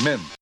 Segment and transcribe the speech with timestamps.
[0.00, 0.39] X-Men.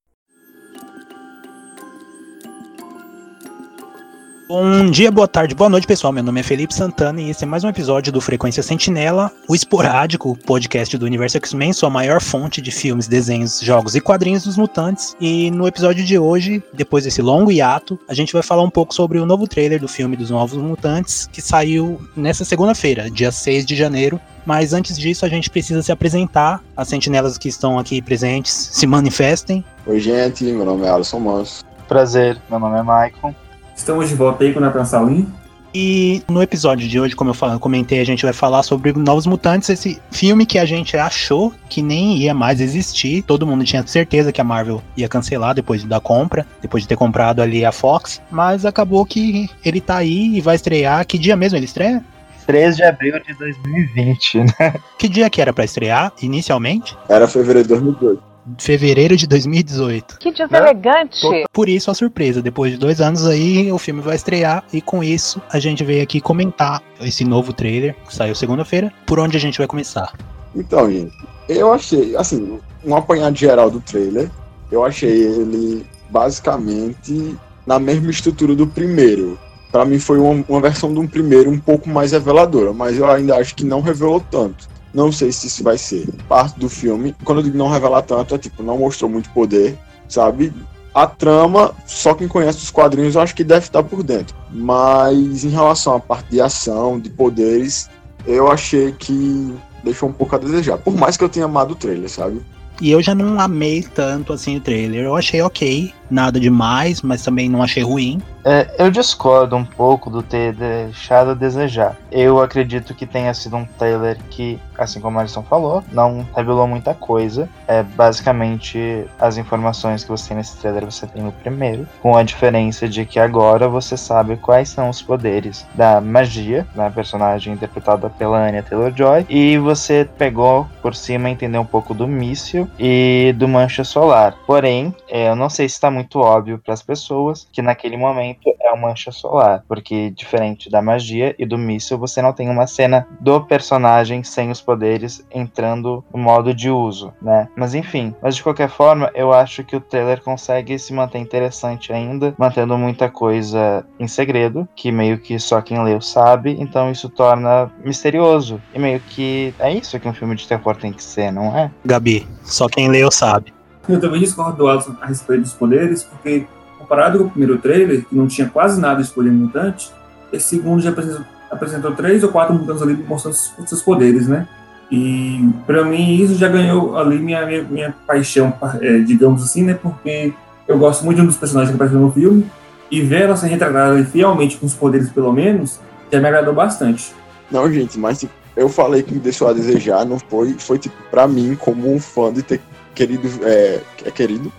[4.49, 6.11] Bom dia, boa tarde, boa noite, pessoal.
[6.11, 9.55] Meu nome é Felipe Santana e esse é mais um episódio do Frequência Sentinela, o
[9.55, 14.57] esporádico podcast do Universo X-Men, sua maior fonte de filmes, desenhos, jogos e quadrinhos dos
[14.57, 15.15] mutantes.
[15.21, 18.95] E no episódio de hoje, depois desse longo hiato, a gente vai falar um pouco
[18.95, 23.67] sobre o novo trailer do filme dos Novos Mutantes, que saiu nessa segunda-feira, dia 6
[23.67, 24.19] de janeiro.
[24.47, 26.65] Mas antes disso, a gente precisa se apresentar.
[26.75, 29.63] As sentinelas que estão aqui presentes se manifestem.
[29.87, 30.43] Oi, gente.
[30.45, 31.63] Meu nome é Alisson Manso.
[31.87, 33.35] Prazer, meu nome é Maicon.
[33.79, 35.33] Estamos de volta aí com o Nathan Salim.
[35.73, 39.71] E no episódio de hoje, como eu comentei, a gente vai falar sobre Novos Mutantes,
[39.71, 43.23] esse filme que a gente achou que nem ia mais existir.
[43.23, 46.97] Todo mundo tinha certeza que a Marvel ia cancelar depois da compra, depois de ter
[46.97, 51.07] comprado ali a Fox, mas acabou que ele tá aí e vai estrear.
[51.07, 52.05] Que dia mesmo ele estreia?
[52.47, 54.75] 3 de abril de 2020, né?
[54.99, 56.97] Que dia que era para estrear inicialmente?
[57.09, 60.19] Era fevereiro de 2018 fevereiro de 2018.
[60.19, 61.29] Que deselegante!
[61.29, 61.45] Né?
[61.53, 62.41] Por isso a surpresa.
[62.41, 64.65] Depois de dois anos aí, o filme vai estrear.
[64.73, 68.93] E com isso, a gente veio aqui comentar esse novo trailer que saiu segunda-feira.
[69.07, 70.13] Por onde a gente vai começar?
[70.55, 71.13] Então, gente,
[71.49, 74.31] eu achei, assim, um apanhado geral do trailer.
[74.71, 79.39] Eu achei ele basicamente na mesma estrutura do primeiro.
[79.71, 83.11] Para mim foi uma, uma versão de um primeiro um pouco mais reveladora, mas eu
[83.11, 84.69] ainda acho que não revelou tanto.
[84.93, 87.15] Não sei se isso vai ser parte do filme.
[87.25, 90.53] Quando eu digo não revelar tanto, é tipo, não mostrou muito poder, sabe?
[90.95, 94.35] A trama, só quem conhece os quadrinhos eu acho que deve estar por dentro.
[94.51, 97.89] Mas em relação à parte de ação, de poderes,
[98.27, 100.79] eu achei que deixou um pouco a desejar.
[100.79, 102.41] Por mais que eu tenha amado o trailer, sabe?
[102.81, 105.05] E eu já não amei tanto assim o trailer.
[105.05, 108.21] Eu achei ok, nada demais, mas também não achei ruim.
[108.45, 111.97] É, eu discordo um pouco do ter deixado a desejar.
[112.11, 116.67] Eu acredito que tenha sido um trailer que, assim como a Alisson falou, não revelou
[116.67, 117.49] muita coisa.
[117.67, 122.23] É basicamente as informações que você tem nesse trailer você tem no primeiro, com a
[122.23, 128.09] diferença de que agora você sabe quais são os poderes da magia, da personagem interpretada
[128.09, 133.47] pela Anya Taylor-Joy, e você pegou por cima entender um pouco do míssil e do
[133.47, 134.35] mancha solar.
[134.47, 138.55] Porém, é, eu não sei se está muito óbvio para as pessoas que naquele momento
[138.61, 142.67] é uma mancha solar, porque diferente da magia e do míssil, você não tem uma
[142.67, 147.49] cena do personagem sem os poderes entrando no modo de uso, né?
[147.57, 151.93] Mas enfim, mas de qualquer forma, eu acho que o trailer consegue se manter interessante
[151.93, 157.09] ainda, mantendo muita coisa em segredo, que meio que só quem leu sabe, então isso
[157.09, 158.61] torna misterioso.
[158.73, 161.71] E meio que é isso que um filme de terror tem que ser, não é?
[161.85, 163.58] Gabi, só quem leu sabe.
[163.89, 166.47] Eu também discordo do Alisson a respeito dos poderes, porque
[166.79, 169.91] comparado com o primeiro trailer, que não tinha quase nada de poder mutante,
[170.33, 174.47] esse segundo já apresentou, apresentou três ou quatro mutantes ali mostrando os seus poderes, né?
[174.91, 179.75] E para mim isso já ganhou ali minha, minha, minha paixão, é, digamos assim, né?
[179.75, 180.33] Porque
[180.67, 182.47] eu gosto muito de um dos personagens que apareceu no filme
[182.91, 185.79] e ver ela ser retratada fielmente com os poderes, pelo menos,
[186.11, 187.13] já me agradou bastante.
[187.51, 190.97] Não, gente, mas tipo, eu falei que me deixou a desejar, não foi, foi tipo,
[191.11, 192.61] pra mim, como um fã de ter
[192.99, 193.29] querido.
[193.43, 194.53] É, é querido?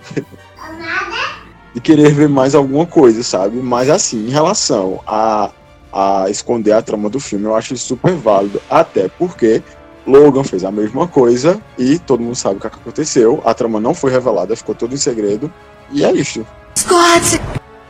[1.73, 3.57] de querer ver mais alguma coisa, sabe?
[3.57, 5.51] Mas assim, em relação a,
[5.94, 9.61] a esconder a trama do filme, eu acho isso super válido, até porque
[10.07, 13.41] Logan fez a mesma coisa e todo mundo sabe o que aconteceu.
[13.45, 15.51] A trama não foi revelada, ficou tudo em segredo.
[15.91, 16.45] E é isso.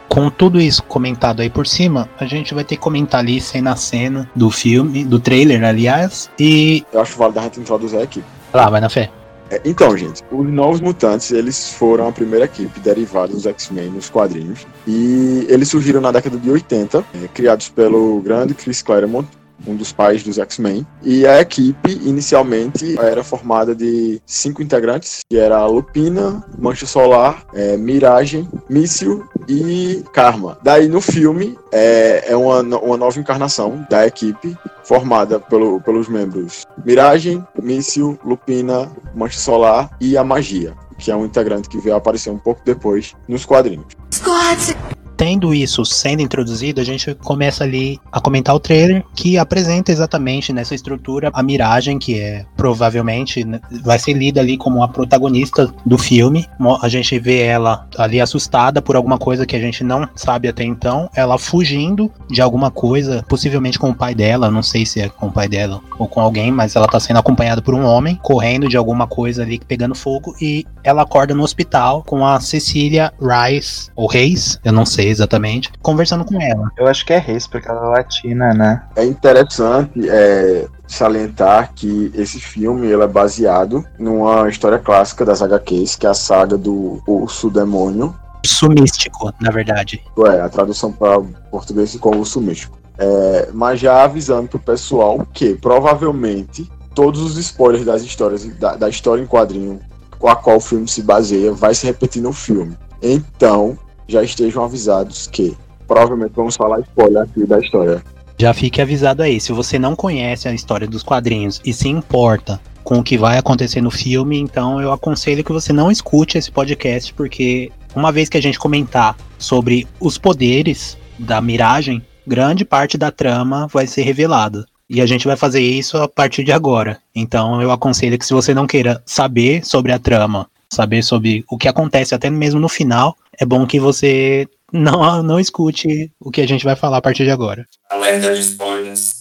[0.10, 3.72] Com tudo isso comentado aí por cima, a gente vai ter que comentar ali cena
[3.72, 6.30] a cena do filme, do trailer, aliás.
[6.38, 6.84] E.
[6.92, 8.26] Eu acho válido a gente introduzir a equipe.
[8.54, 9.10] Lá, vai na fé.
[9.50, 14.10] É, então, gente, os Novos Mutantes, eles foram a primeira equipe derivada dos X-Men nos
[14.10, 14.66] quadrinhos.
[14.88, 19.28] E eles surgiram na década de 80, é, criados pelo grande Chris Claremont,
[19.66, 20.86] um dos pais dos X-Men.
[21.04, 27.78] E a equipe, inicialmente, era formada de cinco integrantes, que era Lupina, Mancha Solar, é,
[27.78, 30.58] Miragem, Míssil e Karma.
[30.64, 36.64] Daí, no filme, é, é uma, uma nova encarnação da equipe, formada pelo, pelos membros
[36.84, 42.32] Miragem, Míssil, Lupina, Mancha Solar e a Magia, que é um integrante que veio aparecer
[42.32, 43.86] um pouco depois nos quadrinhos.
[44.12, 44.89] Squad
[45.20, 50.54] tendo isso sendo introduzido, a gente começa ali a comentar o trailer que apresenta exatamente
[50.54, 55.74] nessa estrutura a Miragem, que é provavelmente né, vai ser lida ali como a protagonista
[55.86, 56.48] do filme.
[56.82, 60.64] A gente vê ela ali assustada por alguma coisa que a gente não sabe até
[60.64, 65.10] então, ela fugindo de alguma coisa, possivelmente com o pai dela, não sei se é
[65.10, 68.18] com o pai dela ou com alguém, mas ela tá sendo acompanhada por um homem
[68.24, 73.12] correndo de alguma coisa ali pegando fogo e ela acorda no hospital com a Cecília
[73.20, 76.70] Rice ou Reis, eu não sei exatamente, conversando com ela.
[76.78, 78.84] Eu acho que é Reis, porque ela é latina, né?
[78.96, 85.96] É interessante é, salientar que esse filme ele é baseado numa história clássica das HQs,
[85.96, 88.16] que é a saga do Urso Demônio.
[88.46, 90.04] Urso Místico, na verdade.
[90.26, 91.20] É, a tradução para
[91.52, 92.78] português ficou Urso Místico.
[92.98, 98.90] É, mas já avisando pro pessoal que provavelmente todos os spoilers das histórias da, da
[98.90, 99.80] história em quadrinho
[100.20, 102.78] com a qual o filme se baseia vai se repetir no filme.
[103.02, 103.78] Então,
[104.10, 105.56] já estejam avisados que
[105.88, 108.04] provavelmente vamos falar spoiler aqui da história.
[108.38, 112.60] Já fique avisado aí, se você não conhece a história dos quadrinhos e se importa
[112.84, 116.50] com o que vai acontecer no filme, então eu aconselho que você não escute esse
[116.50, 122.98] podcast, porque uma vez que a gente comentar sobre os poderes da miragem, grande parte
[122.98, 124.66] da trama vai ser revelada.
[124.90, 127.00] E a gente vai fazer isso a partir de agora.
[127.14, 131.58] Então eu aconselho que se você não queira saber sobre a trama, saber sobre o
[131.58, 136.42] que acontece até mesmo no final, é bom que você não, não escute o que
[136.42, 137.66] a gente vai falar a partir de agora.
[137.90, 139.20] Alerta de spoilers.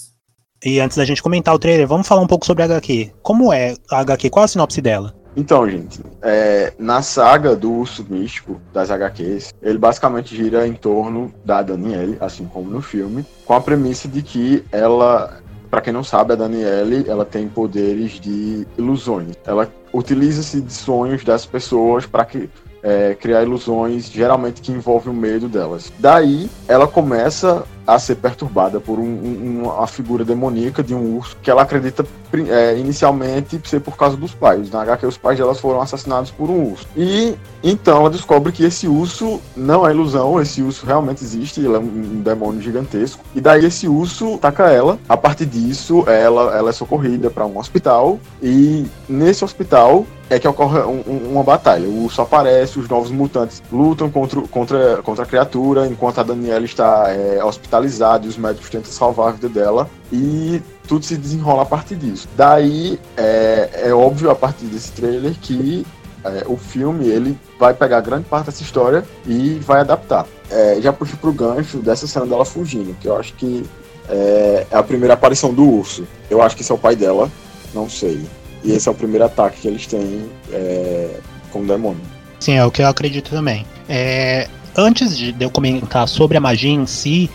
[0.65, 3.13] E antes da gente comentar o trailer, vamos falar um pouco sobre a HQ.
[3.23, 4.29] Como é a HQ?
[4.29, 5.15] Qual a sinopse dela?
[5.37, 11.33] Então, gente, é, na saga do Urso Místico, das HQs, ele basicamente gira em torno
[11.45, 16.05] da Danielle, assim como no filme, com a premissa de que ela para quem não
[16.05, 19.37] sabe, a Danielle, ela tem poderes de ilusões.
[19.45, 22.49] Ela utiliza-se de sonhos das pessoas para que
[22.83, 25.93] é, criar ilusões, geralmente que envolvem o medo delas.
[25.99, 31.39] Daí, ela começa a ser perturbada por um, um, uma figura demoníaca de um urso
[31.43, 32.05] que ela acredita
[32.51, 34.71] é, inicialmente ser por causa dos pais.
[34.71, 36.87] Na HQ, os pais delas foram assassinados por um urso.
[36.95, 41.77] E então ela descobre que esse urso não é ilusão, esse urso realmente existe, ele
[41.77, 43.25] é um, demônio gigantesco.
[43.35, 44.99] E daí esse urso ataca ela.
[45.09, 48.21] A partir disso, ela, ela é socorrida para um hospital.
[48.43, 51.89] E nesse hospital, é que ocorre um, um, uma batalha.
[51.89, 56.67] O urso aparece, os novos mutantes lutam contra, contra, contra a criatura, enquanto a Daniela
[56.67, 59.89] está é, hospitalizada e os médicos tentam salvar a vida dela.
[60.13, 62.29] E tudo se desenrola a partir disso.
[62.37, 65.87] Daí é, é óbvio a partir desse trailer que
[66.25, 70.27] é, o filme ele vai pegar grande parte dessa história e vai adaptar.
[70.51, 73.65] É, já puxo pro gancho dessa cena dela fugindo, que eu acho que
[74.09, 76.07] é, é a primeira aparição do urso.
[76.31, 77.31] Eu acho que esse é o pai dela,
[77.75, 78.21] não sei.
[78.65, 81.21] E esse é o primeiro ataque que eles têm é,
[81.53, 82.01] com o demônio.
[82.41, 83.65] Sim, é o que eu acredito também.
[83.89, 87.31] É, antes de eu comentar sobre a magia em si,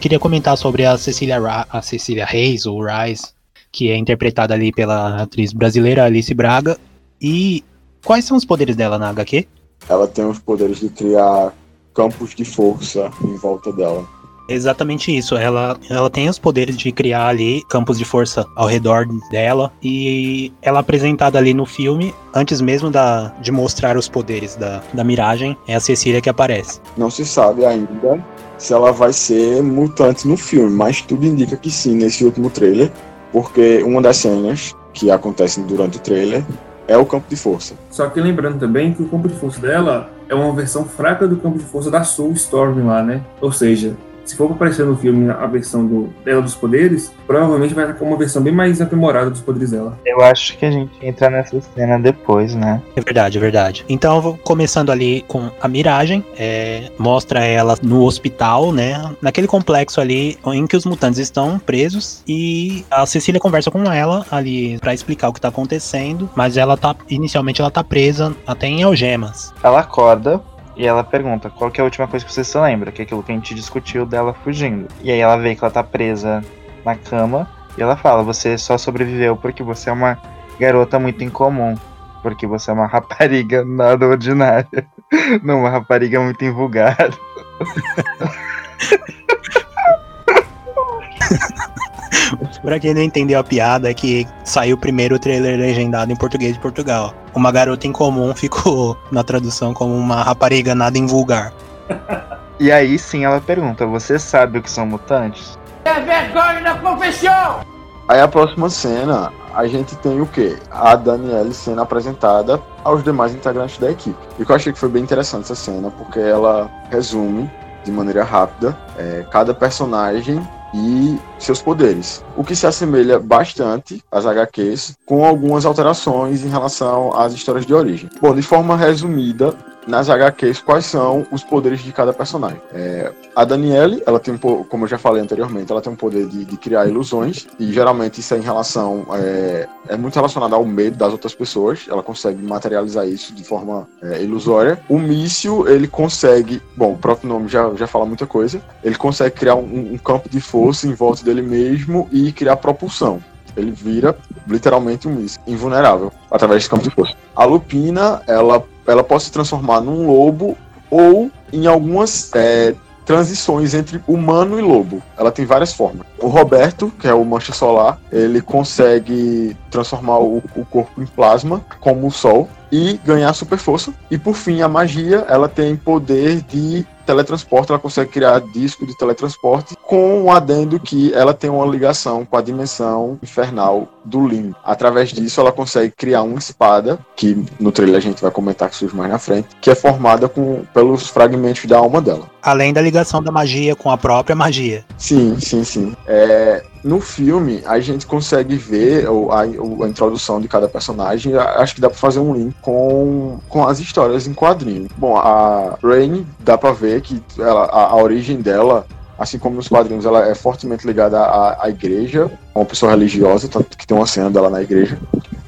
[0.00, 3.32] queria comentar sobre a Cecília, Ra a Cecília Reis, ou Rice,
[3.72, 6.78] que é interpretada ali pela atriz brasileira Alice Braga.
[7.20, 7.64] E
[8.04, 9.46] quais são os poderes dela na HQ?
[9.88, 11.52] Ela tem os poderes de criar
[11.94, 14.06] campos de força em volta dela.
[14.48, 15.36] Exatamente isso.
[15.36, 19.72] Ela, ela tem os poderes de criar ali campos de força ao redor dela.
[19.82, 24.82] E ela é apresentada ali no filme, antes mesmo da, de mostrar os poderes da,
[24.92, 26.80] da miragem, é a Cecília que aparece.
[26.96, 28.22] Não se sabe ainda
[28.64, 32.90] se ela vai ser mutante no filme, mas tudo indica que sim nesse último trailer,
[33.30, 36.42] porque uma das cenas que acontecem durante o trailer
[36.88, 37.74] é o campo de força.
[37.90, 41.36] Só que lembrando também que o campo de força dela é uma versão fraca do
[41.36, 43.20] campo de força da Soul Storm lá, né?
[43.38, 43.94] Ou seja,
[44.24, 48.16] se for aparecer no filme a versão do, dela dos poderes, provavelmente vai estar uma
[48.16, 49.98] versão bem mais aprimorada dos poderes dela.
[50.04, 52.82] Eu acho que a gente entra nessa cena depois, né?
[52.96, 53.84] É verdade, é verdade.
[53.88, 59.14] Então, vou começando ali com a miragem, é, mostra ela no hospital, né?
[59.20, 64.24] Naquele complexo ali em que os mutantes estão presos e a Cecília conversa com ela
[64.30, 68.66] ali para explicar o que tá acontecendo, mas ela tá inicialmente ela tá presa até
[68.66, 69.52] em algemas.
[69.62, 70.40] Ela acorda
[70.76, 73.22] e ela pergunta qual é a última coisa que você se lembra, que é aquilo
[73.22, 74.88] que a gente discutiu dela fugindo.
[75.02, 76.42] E aí ela vê que ela tá presa
[76.84, 80.18] na cama e ela fala: Você só sobreviveu porque você é uma
[80.58, 81.74] garota muito incomum.
[82.22, 84.86] Porque você é uma rapariga nada ordinária.
[85.42, 86.96] Não, uma rapariga muito invulgar.
[92.62, 96.54] Pra quem não entendeu a piada, é que saiu primeiro o trailer legendado em português
[96.54, 97.14] de Portugal.
[97.34, 101.52] Uma garota incomum ficou na tradução como uma rapariga nada invulgar.
[102.60, 105.58] E aí sim ela pergunta: Você sabe o que são mutantes?
[105.84, 107.60] É vergonha na profissão!
[108.06, 110.58] Aí a próxima cena, a gente tem o quê?
[110.70, 114.16] A Danielle sendo apresentada aos demais integrantes da equipe.
[114.38, 117.50] E que eu achei que foi bem interessante essa cena, porque ela resume
[117.82, 120.40] de maneira rápida é, cada personagem
[120.74, 127.16] e seus poderes, o que se assemelha bastante às HQs, com algumas alterações em relação
[127.16, 128.10] às histórias de origem.
[128.20, 129.54] Bom, de forma resumida,
[129.86, 132.60] nas HQs quais são os poderes de cada personagem.
[132.72, 136.44] É, a Danielle, ela tem como eu já falei anteriormente, ela tem um poder de,
[136.44, 139.06] de criar ilusões, e geralmente isso é em relação.
[139.14, 143.88] É, é, muito relacionado ao medo das outras pessoas, ela consegue materializar isso de forma
[144.02, 144.78] é, ilusória.
[144.88, 146.62] O míssil, ele consegue.
[146.76, 148.62] Bom, o próprio nome já, já fala muita coisa.
[148.82, 153.22] Ele consegue criar um, um campo de força em volta dele mesmo e criar propulsão
[153.56, 157.14] ele vira literalmente um míssil invulnerável através desse campo de força.
[157.34, 160.56] A Lupina, ela, ela pode se transformar num lobo
[160.90, 165.02] ou em algumas é, transições entre humano e lobo.
[165.16, 166.06] Ela tem várias formas.
[166.18, 171.64] O Roberto, que é o Mancha Solar, ele consegue transformar o, o corpo em plasma,
[171.80, 173.92] como o Sol, e ganhar super força.
[174.10, 178.96] E por fim, a magia, ela tem poder de teletransporte, ela consegue criar disco de
[178.96, 184.26] teletransporte com o um adendo que ela tem uma ligação com a dimensão infernal do
[184.26, 184.54] Lim.
[184.64, 188.76] Através disso, ela consegue criar uma espada, que no trailer a gente vai comentar que
[188.76, 192.30] surge mais na frente, que é formada com, pelos fragmentos da alma dela.
[192.42, 194.84] Além da ligação da magia com a própria magia.
[194.96, 195.94] Sim, sim, sim.
[196.06, 201.34] É, no filme, a gente consegue ver a, a, introdução de cada personagem.
[201.34, 204.88] Acho que dá pra fazer um link com, com as histórias em quadrinhos.
[204.98, 208.86] Bom, a Rain, dá pra ver que ela, a, a origem dela
[209.18, 213.78] assim como nos quadrinhos, ela é fortemente ligada à, à igreja, uma pessoa religiosa, tanto
[213.78, 214.98] que tem uma cena dela na igreja.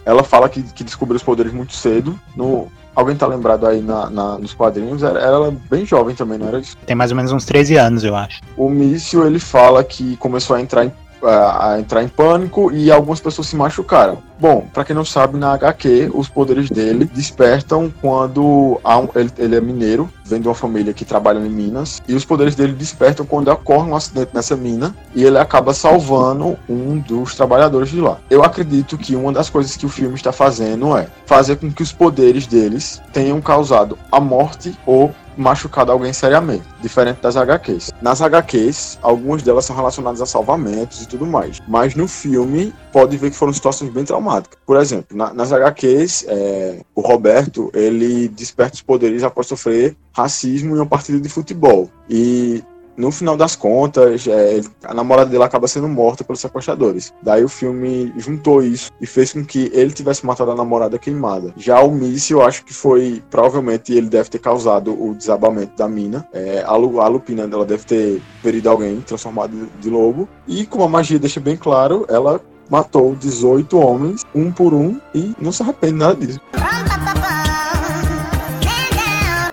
[0.05, 2.19] Ela fala que, que descobriu os poderes muito cedo.
[2.37, 5.03] No, alguém tá lembrado aí na, na, nos quadrinhos?
[5.03, 6.77] Era, ela bem jovem também, não era isso?
[6.87, 8.41] Tem mais ou menos uns 13 anos, eu acho.
[8.57, 10.93] O Mício, ele fala que começou a entrar em
[11.23, 14.19] a entrar em pânico e algumas pessoas se machucaram.
[14.39, 19.57] Bom, para quem não sabe, na HQ, os poderes dele despertam quando um, ele, ele,
[19.57, 23.25] é mineiro, vem de uma família que trabalha em minas, e os poderes dele despertam
[23.25, 28.19] quando ocorre um acidente nessa mina e ele acaba salvando um dos trabalhadores de lá.
[28.29, 31.83] Eu acredito que uma das coisas que o filme está fazendo é fazer com que
[31.83, 37.93] os poderes deles tenham causado a morte ou machucado alguém seriamente, diferente das HQs.
[38.01, 43.17] Nas HQs, algumas delas são relacionadas a salvamentos e tudo mais, mas no filme pode
[43.17, 44.59] ver que foram situações bem traumáticas.
[44.65, 50.75] Por exemplo, na, nas HQs, é, o Roberto ele desperta os poderes após sofrer racismo
[50.75, 52.65] em uma partida de futebol e
[52.97, 57.13] no final das contas, é, a namorada dele acaba sendo morta pelos sequestradores.
[57.23, 61.53] Daí o filme juntou isso e fez com que ele tivesse matado a namorada queimada.
[61.57, 65.89] Já o míssil, eu acho que foi, provavelmente, ele deve ter causado o desabamento da
[65.89, 66.27] mina.
[66.33, 70.29] É, a, a Lupina dela deve ter ferido alguém transformado de lobo.
[70.47, 75.35] E como a magia deixa bem claro, ela matou 18 homens, um por um, e
[75.41, 76.41] não se arrepende nada disso.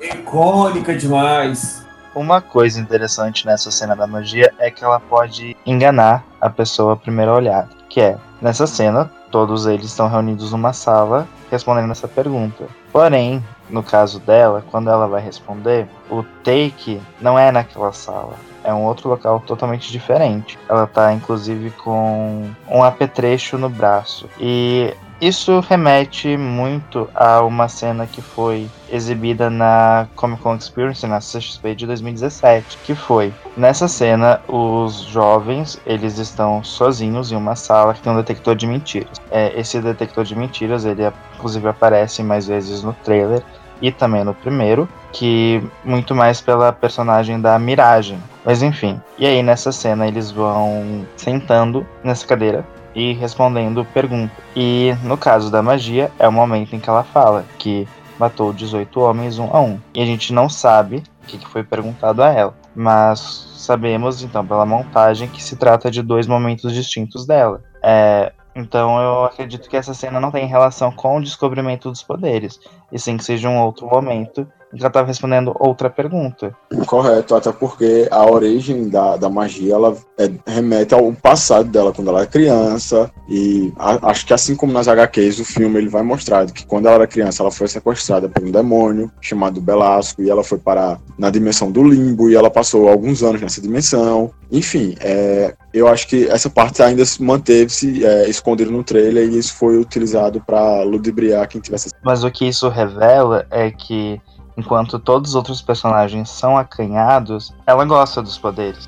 [0.01, 1.82] Icônica demais.
[2.15, 6.95] Uma coisa interessante nessa cena da magia é que ela pode enganar a pessoa à
[6.95, 7.69] primeira olhada.
[7.89, 12.67] Que é, nessa cena, todos eles estão reunidos numa sala respondendo essa pergunta.
[12.93, 18.35] Porém, no caso dela, quando ela vai responder, o take não é naquela sala.
[18.63, 20.59] É um outro local totalmente diferente.
[20.69, 24.29] Ela tá inclusive com um apetrecho no braço.
[24.39, 31.19] E isso remete muito a uma cena que foi exibida na Comic Con Experience, na
[31.19, 37.93] CXP de 2017, que foi, nessa cena, os jovens, eles estão sozinhos em uma sala
[37.93, 39.17] que tem um detector de mentiras.
[39.31, 41.03] É, esse detector de mentiras, ele
[41.43, 43.43] inclusive aparece mais vezes no trailer
[43.81, 48.17] e também no primeiro, que muito mais pela personagem da Miragem.
[48.45, 54.37] Mas enfim, e aí nessa cena eles vão sentando nessa cadeira e respondendo perguntas.
[54.55, 57.85] E no caso da magia, é o momento em que ela fala que
[58.17, 59.77] matou 18 homens um a um.
[59.93, 62.55] E a gente não sabe o que foi perguntado a ela.
[62.73, 63.19] Mas
[63.57, 67.61] sabemos, então, pela montagem, que se trata de dois momentos distintos dela.
[67.81, 72.59] É, então eu acredito que essa cena não tem relação com o descobrimento dos poderes,
[72.91, 76.55] e sim que seja um outro momento já estava respondendo outra pergunta.
[76.85, 82.09] Correto, até porque a origem da, da magia ela é, remete ao passado dela quando
[82.09, 86.03] ela é criança e a, acho que assim como nas HQs o filme ele vai
[86.03, 90.29] mostrar que quando ela era criança ela foi sequestrada por um demônio chamado Belasco e
[90.29, 94.31] ela foi parar na dimensão do limbo e ela passou alguns anos nessa dimensão.
[94.51, 99.55] Enfim, é, eu acho que essa parte ainda manteve-se é, escondida no trailer e isso
[99.55, 101.89] foi utilizado para ludibriar quem tivesse.
[102.03, 104.21] Mas o que isso revela é que
[104.57, 108.87] Enquanto todos os outros personagens são acanhados, ela gosta dos poderes.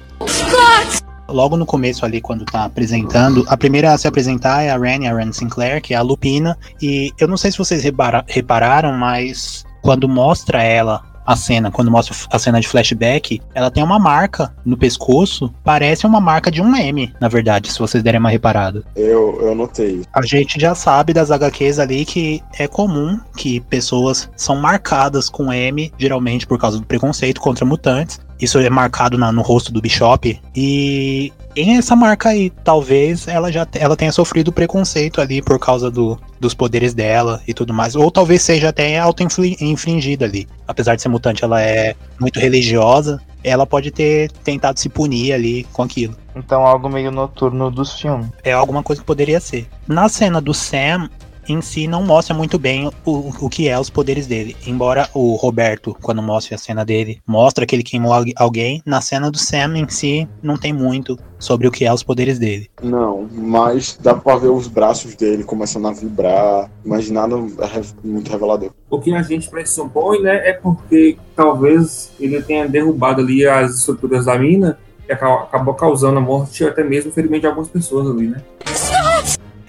[1.27, 5.07] Logo no começo ali, quando tá apresentando, a primeira a se apresentar é a Ren,
[5.09, 6.57] a Ren Sinclair, que é a Lupina.
[6.81, 11.91] E eu não sei se vocês repara, repararam, mas quando mostra ela a cena, quando
[11.91, 16.61] mostra a cena de flashback, ela tem uma marca no pescoço, parece uma marca de
[16.61, 18.83] um M, na verdade, se vocês derem uma reparada.
[18.95, 20.03] Eu, eu notei.
[20.13, 25.51] A gente já sabe das HQs ali que é comum que pessoas são marcadas com
[25.51, 28.19] M, geralmente por causa do preconceito contra mutantes.
[28.39, 30.39] Isso é marcado na, no rosto do Bishop.
[30.55, 35.89] E em essa marca aí, talvez ela já ela tenha sofrido preconceito ali por causa
[35.89, 37.95] do, dos poderes dela e tudo mais.
[37.95, 40.47] Ou talvez seja até auto-infligida ali.
[40.67, 43.21] Apesar de ser mutante, ela é muito religiosa.
[43.43, 46.15] Ela pode ter tentado se punir ali com aquilo.
[46.35, 48.27] Então algo meio noturno dos filmes.
[48.43, 49.67] É alguma coisa que poderia ser.
[49.87, 51.09] Na cena do Sam,
[51.47, 54.55] em si não mostra muito bem o, o que é os poderes dele.
[54.65, 59.29] Embora o Roberto, quando mostra a cena dele, mostra que ele queimou alguém, na cena
[59.31, 62.69] do Sam em si não tem muito sobre o que é os poderes dele.
[62.81, 68.31] Não, mas dá pra ver os braços dele começando a vibrar, mas nada é muito
[68.31, 68.71] revelador.
[68.89, 74.25] O que a gente pressupõe, né, é porque talvez ele tenha derrubado ali as estruturas
[74.25, 78.09] da mina e acabou causando a morte e até mesmo o ferimento de algumas pessoas
[78.09, 78.41] ali, né?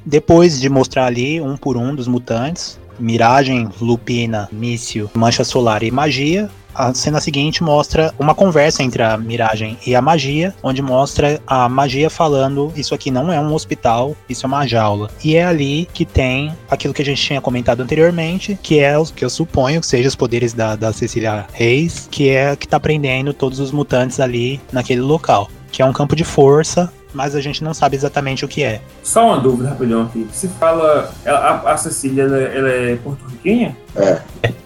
[0.07, 5.91] Depois de mostrar ali um por um dos mutantes, Miragem, Lupina, Míssil, Mancha Solar e
[5.91, 11.41] Magia, a cena seguinte mostra uma conversa entre a Miragem e a Magia, onde mostra
[11.47, 15.11] a Magia falando: Isso aqui não é um hospital, isso é uma jaula.
[15.25, 19.07] E é ali que tem aquilo que a gente tinha comentado anteriormente, que é o
[19.07, 22.79] que eu suponho que seja os poderes da, da Cecília Reis, que é que tá
[22.79, 25.51] prendendo todos os mutantes ali naquele local.
[25.73, 28.81] Que é um campo de força mas a gente não sabe exatamente o que é.
[29.03, 30.29] Só uma dúvida rapidão aqui.
[30.33, 31.11] Se fala.
[31.25, 33.77] A, a Cecília, ela, ela é porto-riquenha?
[33.97, 34.21] É.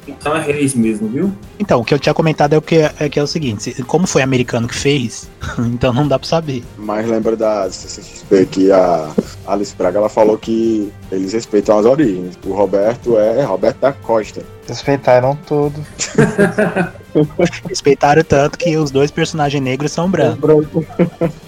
[0.08, 1.32] Então é Reis mesmo, viu?
[1.58, 4.06] Então, o que eu tinha comentado é, o que, é que é o seguinte: como
[4.06, 6.64] foi americano que fez, então não dá pra saber.
[6.76, 9.10] Mas lembra da CCXP que a
[9.46, 12.36] Alice Braga ela falou que eles respeitam as origens.
[12.44, 14.42] O Roberto é Roberto da Costa.
[14.66, 15.80] Respeitaram tudo.
[17.68, 20.84] Respeitaram tanto que os dois personagens negros são brancos.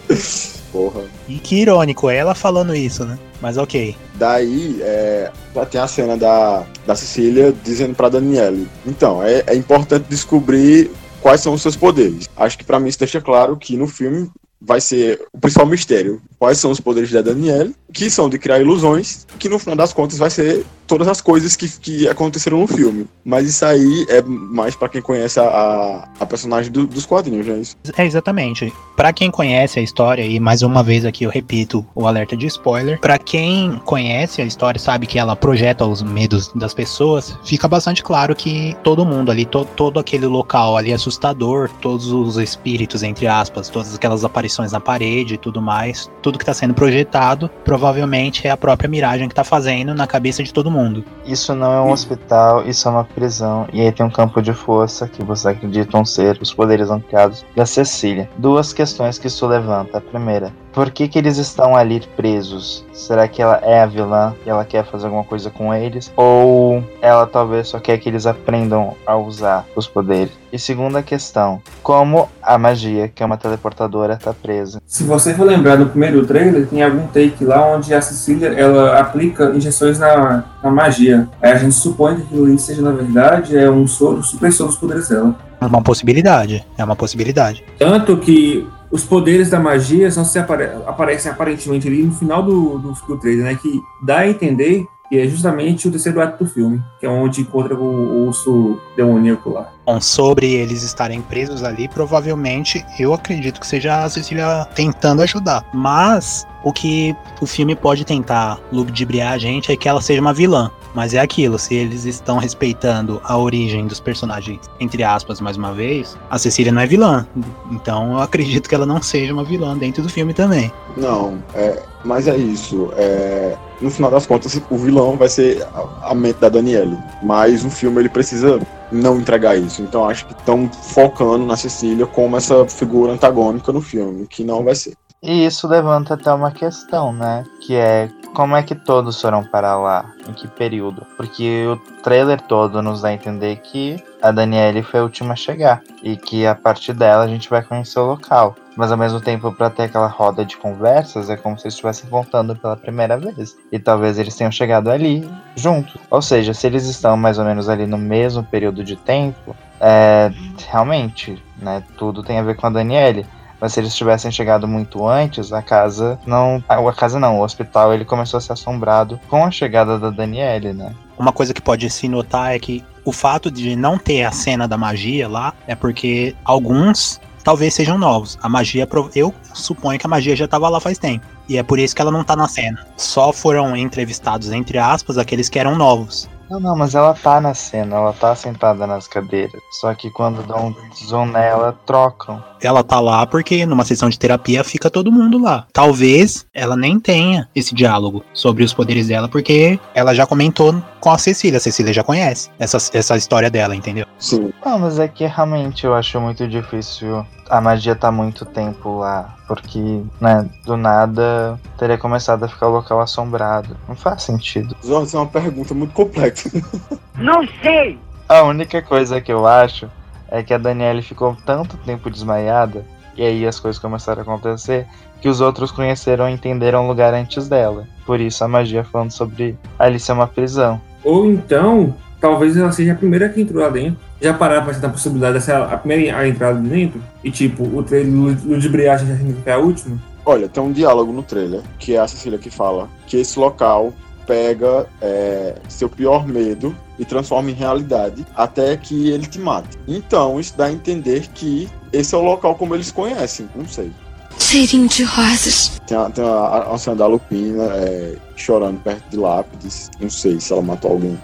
[0.73, 1.03] Porra.
[1.29, 3.19] E que irônico, ela falando isso, né?
[3.41, 3.95] Mas ok.
[4.15, 5.31] Daí, é,
[5.71, 8.67] tem a cena da, da Cecília dizendo pra Daniele.
[8.87, 12.29] Então, é, é importante descobrir quais são os seus poderes.
[12.37, 14.31] Acho que para mim isso deixa claro que no filme
[14.65, 16.23] vai ser o principal mistério.
[16.39, 19.93] Quais são os poderes da Danielle, que são de criar ilusões, que no final das
[19.93, 23.07] contas vai ser todas as coisas que, que aconteceram no filme.
[23.25, 27.55] Mas isso aí é mais para quem conhece a, a personagem do, dos quadrinhos, não
[27.55, 27.77] é isso?
[27.97, 28.73] É, exatamente.
[28.97, 32.47] Para quem conhece a história, e mais uma vez aqui eu repito o alerta de
[32.47, 37.67] spoiler, para quem conhece a história sabe que ela projeta os medos das pessoas, fica
[37.67, 43.03] bastante claro que todo mundo ali, to, todo aquele local ali assustador, todos os espíritos,
[43.03, 47.51] entre aspas, todas aquelas aparições na parede e tudo mais, tudo que tá sendo projetado,
[47.65, 51.05] provavelmente é a própria miragem que tá fazendo na cabeça de todo mundo mundo.
[51.25, 53.67] Isso não é um hospital, isso é uma prisão.
[53.73, 57.67] E aí tem um campo de força que vocês acreditam ser os poderes ampliados da
[57.67, 58.29] Cecília.
[58.37, 59.99] Duas questões que isso levanta.
[59.99, 62.85] A primeira, por que, que eles estão ali presos?
[62.93, 66.13] Será que ela é a vilã e ela quer fazer alguma coisa com eles?
[66.17, 70.33] Ou ela talvez só quer que eles aprendam a usar os poderes?
[70.53, 74.81] E segunda questão, como a magia, que é uma teleportadora, tá presa?
[74.87, 78.99] Se você for lembrar do primeiro trailer, tem algum take lá onde a Cecília ela
[78.99, 81.29] aplica injeções na, na magia.
[81.41, 84.79] Aí a gente supõe que aquilo seja, na verdade, é um soro, super soro dos
[84.79, 85.35] poderes dela.
[85.61, 87.65] É uma possibilidade, é uma possibilidade.
[87.79, 92.79] Tanto que os poderes da magia só se apare aparecem aparentemente ali no final do,
[92.79, 93.59] do, do trailer, né?
[93.61, 97.41] Que dá a entender que é justamente o terceiro ato do filme, que é onde
[97.43, 99.71] encontra o, o urso demoníaco lá.
[99.85, 105.67] Bom, sobre eles estarem presos ali, provavelmente eu acredito que seja a Cecília tentando ajudar.
[105.75, 110.33] Mas o que o filme pode tentar ludibriar a gente é que ela seja uma
[110.33, 110.71] vilã.
[110.95, 115.73] Mas é aquilo, se eles estão respeitando a origem dos personagens, entre aspas, mais uma
[115.73, 117.27] vez, a Cecília não é vilã.
[117.71, 120.71] Então eu acredito que ela não seja uma vilã dentro do filme também.
[120.97, 122.91] Não, é, mas é isso.
[122.97, 126.99] É, no final das contas, o vilão vai ser a, a mente da Daniele.
[127.23, 129.83] Mas o filme ele precisa não entregar isso.
[129.83, 134.63] Então acho que estão focando na Cecília como essa figura antagônica no filme, que não
[134.63, 134.95] vai ser.
[135.23, 137.45] E isso levanta até uma questão, né?
[137.61, 140.11] Que é como é que todos foram para lá?
[140.29, 141.07] Em que período?
[141.17, 145.37] Porque o trailer todo nos dá a entender que a Daniele foi a última a
[145.37, 148.57] chegar e que a partir dela a gente vai conhecer o local.
[148.77, 152.09] Mas ao mesmo tempo, para ter aquela roda de conversas, é como se eles estivessem
[152.11, 153.57] voltando pela primeira vez.
[153.71, 156.01] E talvez eles tenham chegado ali juntos.
[156.11, 160.33] Ou seja, se eles estão mais ou menos ali no mesmo período de tempo, é,
[160.69, 163.27] realmente, né, tudo tem a ver com a Daniele.
[163.63, 166.63] Mas se eles tivessem chegado muito antes, a casa não.
[166.69, 170.73] A casa não, o hospital ele começou a ser assombrado com a chegada da Daniele,
[170.73, 170.93] né?
[171.17, 174.67] Uma coisa que pode se notar é que o fato de não ter a cena
[174.67, 178.37] da magia lá é porque alguns talvez sejam novos.
[178.43, 181.25] A magia, eu suponho que a magia já estava lá faz tempo.
[181.49, 182.85] E é por isso que ela não tá na cena.
[182.97, 186.29] Só foram entrevistados, entre aspas, aqueles que eram novos.
[186.53, 189.63] Não, não, mas ela tá na cena, ela tá sentada nas cadeiras.
[189.81, 192.45] Só que quando dão zoom nela, trocam.
[192.61, 195.67] Ela tá lá porque numa sessão de terapia fica todo mundo lá.
[195.73, 201.11] Talvez ela nem tenha esse diálogo sobre os poderes dela, porque ela já comentou com
[201.11, 201.59] a Cecília.
[201.59, 204.07] A Cecília já conhece essa, essa história dela, entendeu?
[204.19, 204.53] Sim.
[204.65, 209.37] Não, mas é que realmente eu acho muito difícil a magia tá muito tempo lá.
[209.47, 213.77] Porque, né, do nada teria começado a ficar o local assombrado.
[213.87, 214.75] Não faz sentido.
[214.83, 216.51] Jorge, é uma pergunta muito complexa.
[217.15, 217.99] Não sei!
[218.27, 219.91] A única coisa que eu acho
[220.31, 224.87] é que a Daniele ficou tanto tempo desmaiada, e aí as coisas começaram a acontecer,
[225.21, 227.87] que os outros conheceram e entenderam o lugar antes dela.
[228.07, 230.81] Por isso a magia falando sobre ali ser uma prisão.
[231.05, 233.99] Ou então, talvez ela seja a primeira que entrou lá dentro.
[234.21, 237.03] Já parar pra tentar a possibilidade de ser a primeira a entrada de dentro?
[237.25, 239.99] E tipo, o trailer ludibriagem já significa é a última?
[240.25, 243.93] Olha, tem um diálogo no trailer, que é a Cecília que fala que esse local
[244.27, 249.77] pega é, seu pior medo e transforma em realidade até que ele te mate.
[249.89, 253.91] Então, isso dá a entender que esse é o local como eles conhecem, não sei.
[254.39, 255.81] Cheirinho de rosas.
[255.87, 259.91] Tem a, tem a, a cena da Lupina é, chorando perto de lápides.
[260.01, 261.19] Não sei se ela matou alguém.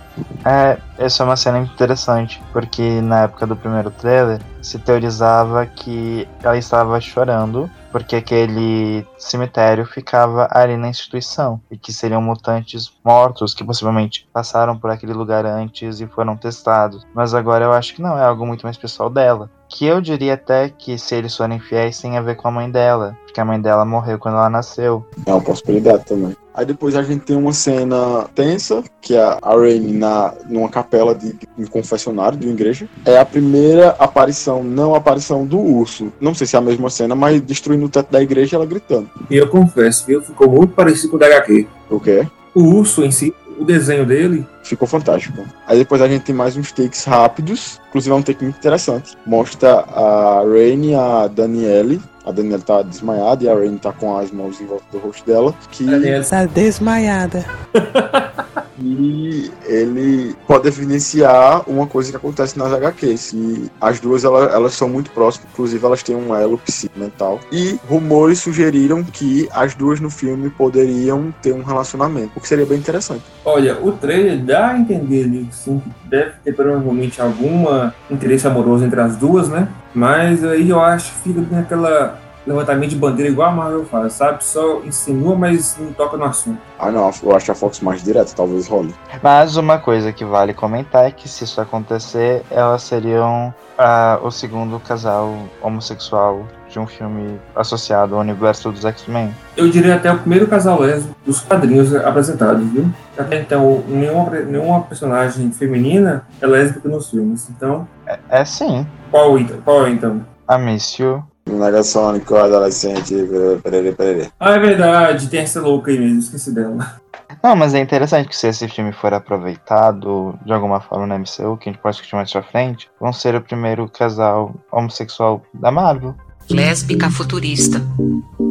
[0.45, 6.27] É, essa é uma cena interessante, porque na época do primeiro trailer se teorizava que
[6.43, 13.55] ela estava chorando porque aquele cemitério ficava ali na instituição e que seriam mutantes mortos
[13.55, 17.07] que possivelmente passaram por aquele lugar antes e foram testados.
[17.15, 19.51] Mas agora eu acho que não, é algo muito mais pessoal dela.
[19.69, 22.71] Que eu diria até que se eles forem fiéis tem a ver com a mãe
[22.71, 25.05] dela, porque a mãe dela morreu quando ela nasceu.
[25.27, 26.35] É uma possibilidade também.
[26.59, 31.15] Aí depois a gente tem uma cena tensa, que é a Rain na numa capela
[31.15, 32.89] de, de um confessionário de uma igreja.
[33.05, 36.13] É a primeira aparição, não a aparição do urso.
[36.21, 39.09] Não sei se é a mesma cena, mas destruindo o teto da igreja ela gritando.
[39.31, 40.21] E eu confesso, viu?
[40.21, 41.69] Ficou muito parecido com o da HQ.
[41.89, 42.27] O quê?
[42.53, 44.47] O urso em si, o desenho dele.
[44.63, 45.45] Ficou fantástico.
[45.67, 47.81] Aí depois a gente tem mais uns takes rápidos.
[47.89, 49.17] Inclusive é um take muito interessante.
[49.27, 54.15] Mostra a Rain e a Danielle a Daniela tá desmaiada e a Rain tá com
[54.15, 55.55] as mãos em volta do rosto dela.
[55.71, 55.85] Que...
[55.85, 57.43] Daniela Tá desmaiada.
[58.81, 63.33] E ele pode evidenciar uma coisa que acontece nas HQs.
[63.33, 66.61] E as duas elas, elas são muito próximas, inclusive elas têm um elo
[66.97, 67.41] mental.
[67.51, 72.67] E rumores sugeriram que as duas no filme poderiam ter um relacionamento, o que seria
[72.67, 73.23] bem interessante.
[73.45, 78.85] Olha, o trailer dá a entender ali, sim, que deve ter provavelmente alguma interesse amoroso
[78.85, 79.69] entre as duas, né?
[79.95, 84.45] Mas aí eu acho que fica naquela levantamento de bandeira igual a Marvel faz, sabe?
[84.45, 86.59] Só insinua, mas não toca no assunto.
[86.79, 88.95] Ah, não, eu acho a Fox mais direto, talvez role.
[89.23, 94.31] Mas uma coisa que vale comentar é que se isso acontecer, elas seriam ah, o
[94.31, 99.35] segundo casal homossexual de um filme associado ao universo dos X-Men.
[99.57, 102.91] Eu diria até o primeiro casal lésbico dos quadrinhos apresentados, viu?
[103.17, 107.49] Até então, nenhuma, nenhuma personagem feminina é lésbica nos filmes.
[107.51, 108.87] Então, É, é sim.
[109.11, 110.21] qual, então- qual é então?
[110.47, 111.23] A Miss You.
[111.57, 113.15] Negasônico, adolescente,
[113.63, 114.31] perere, perere.
[114.39, 117.01] Ah, é verdade, tem essa louca aí mesmo, esqueci dela.
[117.43, 121.57] Não, mas é interessante que se esse filme for aproveitado de alguma forma no MCU,
[121.57, 125.71] que a gente pode discutir mais pra frente, vão ser o primeiro casal homossexual da
[125.71, 126.15] Marvel.
[126.51, 127.81] Lésbica futurista.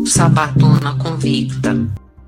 [0.05, 1.75] Sabatona convicta.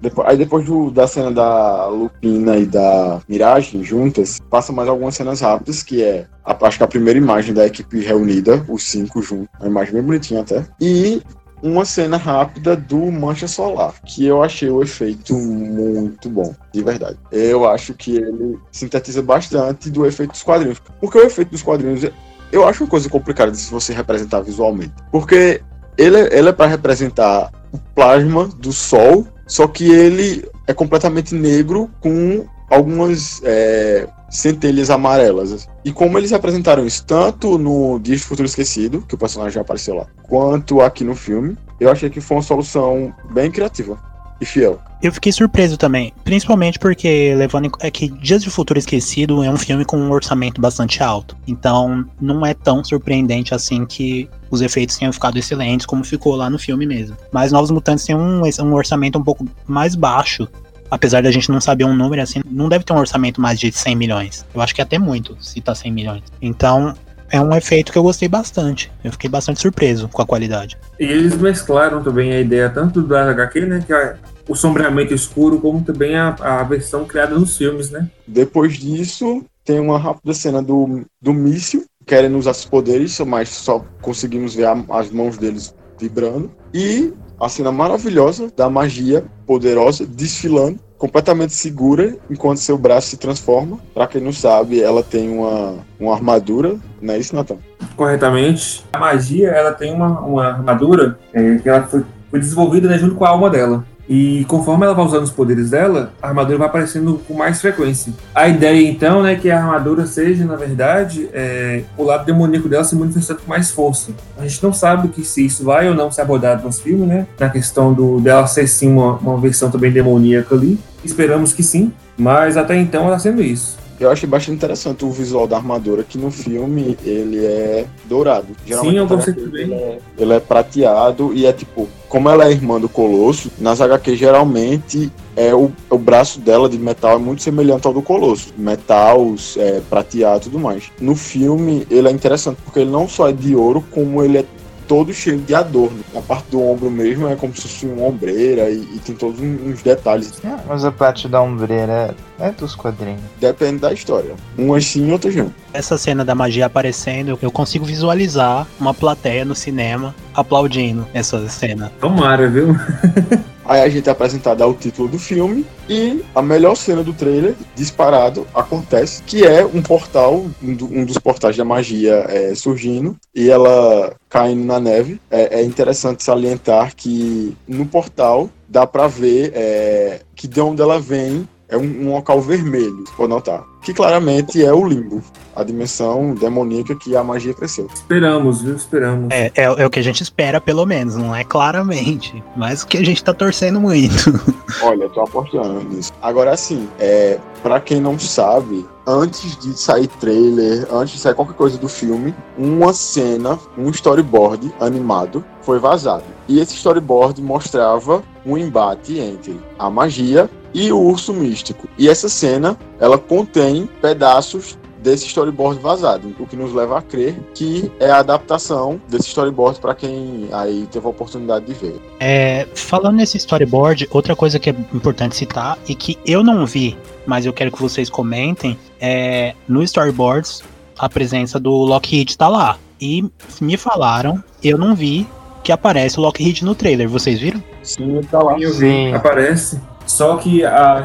[0.01, 5.15] Depois, aí depois do- da cena da Lupina e da Miragem juntas, passa mais algumas
[5.15, 9.21] cenas rápidas, que é a, acho que a primeira imagem da equipe reunida, os cinco
[9.21, 10.65] juntos, uma imagem bem bonitinha até.
[10.79, 11.21] E
[11.61, 17.17] uma cena rápida do Mancha Solar, que eu achei o efeito muito bom, de verdade.
[17.31, 20.81] Eu acho que ele sintetiza bastante do efeito dos quadrinhos.
[21.01, 22.09] Porque o efeito dos quadrinhos,
[22.51, 24.93] eu acho uma coisa complicada de se você representar visualmente.
[25.11, 25.61] Porque
[25.97, 31.89] ele, ele é para representar o plasma do Sol, só que ele é completamente negro
[31.99, 35.67] com algumas é, centelhas amarelas.
[35.83, 39.61] E como eles apresentaram isso tanto no Dia de Futuro Esquecido, que o personagem já
[39.61, 44.08] apareceu lá, quanto aqui no filme, eu achei que foi uma solução bem criativa
[44.39, 44.79] e fiel.
[45.01, 49.49] Eu fiquei surpreso também, principalmente porque levando em, é que Dias de Futuro Esquecido é
[49.49, 51.37] um filme com um orçamento bastante alto.
[51.47, 56.49] Então, não é tão surpreendente assim que os efeitos tenham ficado excelentes como ficou lá
[56.49, 57.15] no filme mesmo.
[57.31, 60.47] Mas Novos Mutantes tem um, um orçamento um pouco mais baixo.
[60.91, 63.71] Apesar da gente não saber um número assim, não deve ter um orçamento mais de
[63.71, 64.45] 100 milhões.
[64.53, 66.23] Eu acho que é até muito, se tá 100 milhões.
[66.41, 66.95] Então,
[67.31, 68.91] é um efeito que eu gostei bastante.
[69.03, 70.77] Eu fiquei bastante surpreso com a qualidade.
[70.99, 74.15] E eles mesclaram também a ideia tanto da HQ, né, que é
[74.47, 78.09] o sombreamento escuro, como também a, a versão criada nos filmes, né?
[78.27, 83.85] Depois disso, tem uma rápida cena do, do míssil querendo usar seus poderes, mas só
[84.01, 86.51] conseguimos ver a, as mãos deles vibrando.
[86.73, 93.79] E a cena maravilhosa da magia poderosa desfilando completamente segura enquanto seu braço se transforma.
[93.93, 97.57] Para quem não sabe, ela tem uma, uma armadura, não é isso, Natan?
[97.95, 98.85] Corretamente.
[98.93, 103.15] A magia, ela tem uma, uma armadura é, que ela foi, foi desenvolvida né, junto
[103.15, 103.83] com a alma dela.
[104.09, 108.11] E conforme ela vai usando os poderes dela, a armadura vai aparecendo com mais frequência.
[108.33, 112.83] A ideia, então, é que a armadura seja, na verdade, é, o lado demoníaco dela
[112.83, 114.11] se manifestando com mais força.
[114.35, 117.27] A gente não sabe que se isso vai ou não ser abordado nos filmes, né?
[117.39, 120.79] Na questão do, dela ser, sim, uma, uma versão também demoníaca ali.
[121.05, 123.77] Esperamos que sim, mas até então ela sendo isso.
[123.99, 128.47] Eu achei bastante interessante o visual da armadura, que no filme ele é dourado.
[128.65, 129.63] Sim, eu gostei também.
[129.63, 133.81] Ele é, ele é prateado e é tipo, como ela é irmã do Colosso, nas
[133.81, 138.53] HQ geralmente é o, o braço dela de metal é muito semelhante ao do Colosso.
[138.57, 140.91] Metal, é, prateado e tudo mais.
[140.99, 144.45] No filme ele é interessante porque ele não só é de ouro, como ele é
[144.89, 145.99] todo cheio de adorno.
[146.15, 149.39] A parte do ombro mesmo é como se fosse uma ombreira e, e tem todos
[149.39, 150.41] uns detalhes.
[150.43, 153.21] É, mas a parte da ombreira é, é dos quadrinhos.
[153.39, 154.33] Depende da história.
[154.57, 155.53] Umas sim, outras não.
[155.71, 161.91] Essa cena da magia aparecendo, eu consigo visualizar uma plateia no cinema aplaudindo essa cena.
[162.01, 162.75] Tomara, viu?
[163.69, 167.53] Aí a gente é apresentado ao título do filme e a melhor cena do trailer,
[167.75, 173.15] disparado, acontece, que é um portal, um, do, um dos portais da magia é, surgindo
[173.33, 175.21] e ela caindo na neve.
[175.29, 180.99] É, é, interessante salientar que no portal dá para ver é, que de onde ela
[180.99, 183.63] vem é um, um local vermelho, pode notar.
[183.81, 185.21] Que claramente é o limbo,
[185.55, 187.87] a dimensão demoníaca que a magia cresceu.
[187.93, 188.75] Esperamos, viu?
[188.75, 189.27] Esperamos.
[189.29, 192.87] É, é, é, o que a gente espera, pelo menos, não é claramente, mas o
[192.87, 194.33] que a gente tá torcendo muito.
[194.81, 196.11] Olha, eu tô apostando nisso.
[196.21, 201.55] Agora, assim, é, para quem não sabe, antes de sair trailer, antes de sair qualquer
[201.55, 206.23] coisa do filme, uma cena, um storyboard animado foi vazado.
[206.47, 211.87] E esse storyboard mostrava um embate entre a magia e o urso místico.
[211.97, 217.35] E essa cena, ela contém pedaços desse storyboard vazado, o que nos leva a crer
[217.53, 222.01] que é a adaptação desse storyboard para quem aí teve a oportunidade de ver.
[222.19, 226.97] É, falando nesse storyboard, outra coisa que é importante citar e que eu não vi,
[227.25, 230.63] mas eu quero que vocês comentem, é no storyboards
[230.97, 232.77] a presença do Lockheed está lá.
[233.01, 233.23] E
[233.61, 235.25] me falaram, eu não vi
[235.63, 237.63] que aparece o Lockheed no trailer, vocês viram?
[237.81, 238.57] Sim, tá lá.
[238.59, 239.79] Sim, aparece.
[240.09, 241.03] Só que a,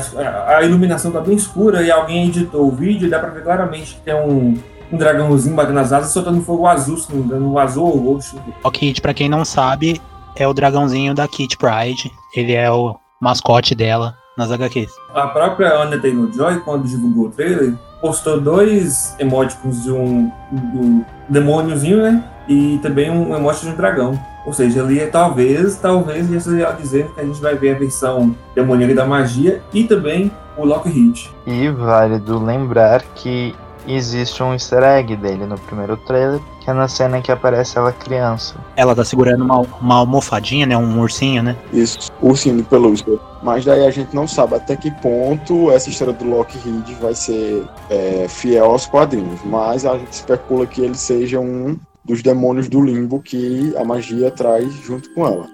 [0.49, 3.97] a iluminação tá bem escura e alguém editou o vídeo e dá pra ver claramente
[3.97, 4.59] que tem um,
[4.91, 8.15] um dragãozinho batendo nas asas soltando fogo azul, se não me engano, um azul ou
[8.15, 8.41] roxo.
[8.65, 10.01] O Kid, pra quem não sabe,
[10.35, 12.11] é o dragãozinho da Kit Pride.
[12.35, 14.91] Ele é o mascote dela nas HQs.
[15.15, 22.03] A própria Anya Taylor-Joy, quando divulgou o trailer, postou dois emoticons de um, um demôniozinho,
[22.03, 22.25] né?
[22.49, 24.19] E também um emoji de um dragão.
[24.47, 27.79] Ou seja, ali é talvez, talvez isso já dizendo que a gente vai ver a
[27.79, 31.31] versão demoníaca da magia e também o Lockheed.
[31.47, 33.55] E válido lembrar que
[33.87, 37.77] existe um easter egg dele no primeiro trailer, que é na cena em que aparece
[37.77, 38.55] ela criança.
[38.77, 40.77] Ela tá segurando uma, uma almofadinha, né?
[40.77, 41.57] Um ursinho, né?
[41.73, 43.19] Isso, ursinho de pelúcia.
[43.43, 47.65] Mas daí a gente não sabe até que ponto essa história do Lockheed vai ser
[47.91, 49.41] é, fiel aos quadrinhos.
[49.45, 54.31] Mas a gente especula que ele seja um dos demônios do limbo que a magia
[54.31, 55.49] traz junto com ela.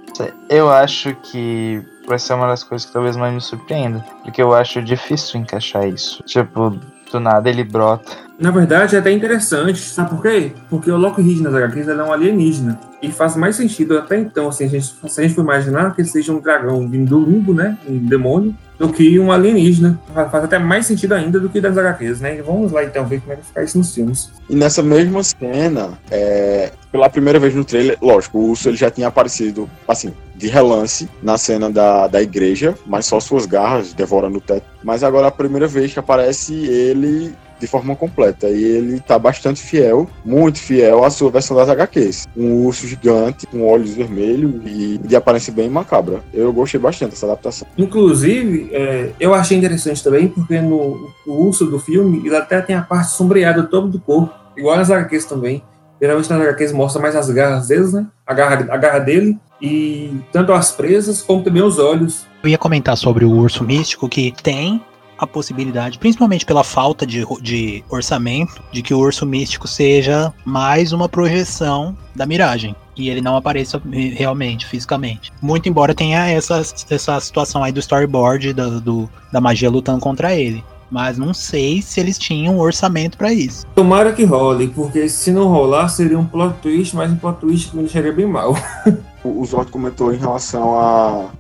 [0.49, 4.53] Eu acho que vai ser uma das coisas que talvez mais me surpreenda, porque eu
[4.53, 6.23] acho difícil encaixar isso.
[6.25, 6.79] Tipo,
[7.11, 8.11] do nada ele brota.
[8.39, 10.53] Na verdade, é até interessante, sabe por quê?
[10.69, 12.81] Porque o Lockheed nas HQs é um alienígena.
[13.03, 16.01] E faz mais sentido até então, assim, a gente, se a gente for imaginar que
[16.01, 17.79] ele seja um dragão vindo do limbo, né?
[17.89, 20.01] Um demônio, do que um alienígena.
[20.15, 22.41] Faz até mais sentido ainda do que das HQs, né?
[22.41, 24.31] Vamos lá então ver como é que vai ficar isso nos filmes.
[24.49, 28.91] E nessa mesma cena, é, pela primeira vez no trailer, lógico, o urso ele já
[28.91, 34.39] tinha aparecido, assim, de relance na cena da, da igreja, mas só suas garras devorando
[34.39, 34.65] o teto.
[34.83, 38.49] Mas agora é a primeira vez que aparece ele de forma completa.
[38.49, 42.27] E ele tá bastante fiel, muito fiel à sua versão das HQs.
[42.37, 46.21] Um urso gigante, com olhos vermelhos e de aparência bem macabra.
[46.33, 47.69] Eu gostei bastante dessa adaptação.
[47.77, 52.75] Inclusive, é, eu achei interessante também, porque no, no urso do filme, ele até tem
[52.75, 55.63] a parte sombreada todo do corpo, igual nas HQs também.
[56.01, 58.07] Geralmente nas HQs mostra mais as garras deles, né?
[58.27, 62.27] A garra, a garra dele e tanto as presas como também os olhos.
[62.43, 64.81] Eu ia comentar sobre o urso místico que tem
[65.21, 70.93] a possibilidade, principalmente pela falta de, de orçamento, de que o urso místico seja mais
[70.93, 72.75] uma projeção da miragem.
[72.97, 73.81] E ele não apareça
[74.15, 75.31] realmente, fisicamente.
[75.41, 80.35] Muito embora tenha essa, essa situação aí do storyboard do, do da magia lutando contra
[80.35, 80.65] ele.
[80.91, 83.65] Mas não sei se eles tinham orçamento para isso.
[83.75, 87.71] Tomara que role, porque se não rolar seria um plot twist, mas um plot twist
[87.71, 88.57] que me deixaria bem mal.
[89.25, 91.31] o Zord comentou em relação à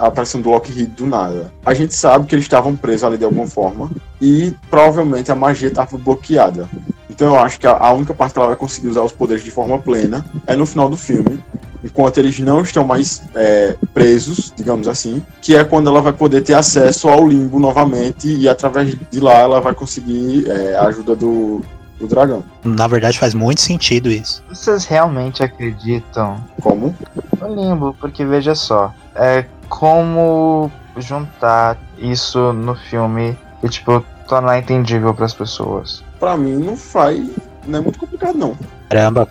[0.00, 1.52] aparição do Lockheed do nada.
[1.64, 5.68] A gente sabe que eles estavam presos ali de alguma forma e provavelmente a magia
[5.68, 6.68] estava bloqueada.
[7.10, 9.50] Então eu acho que a única parte que ela vai conseguir usar os poderes de
[9.50, 11.38] forma plena é no final do filme,
[11.82, 16.40] enquanto eles não estão mais é, presos, digamos assim, que é quando ela vai poder
[16.42, 21.14] ter acesso ao limbo novamente e através de lá ela vai conseguir é, a ajuda
[21.14, 21.60] do,
[22.06, 22.44] do dragão.
[22.62, 24.42] Na verdade faz muito sentido isso.
[24.48, 26.36] Vocês realmente acreditam?
[26.60, 26.94] Como?
[27.40, 35.12] No limbo, porque veja só, é como juntar isso no filme e tipo tornar entendível
[35.12, 36.02] para as pessoas.
[36.18, 37.28] Para mim não faz,
[37.66, 38.56] não é muito complicado não.
[38.94, 39.26] Caramba,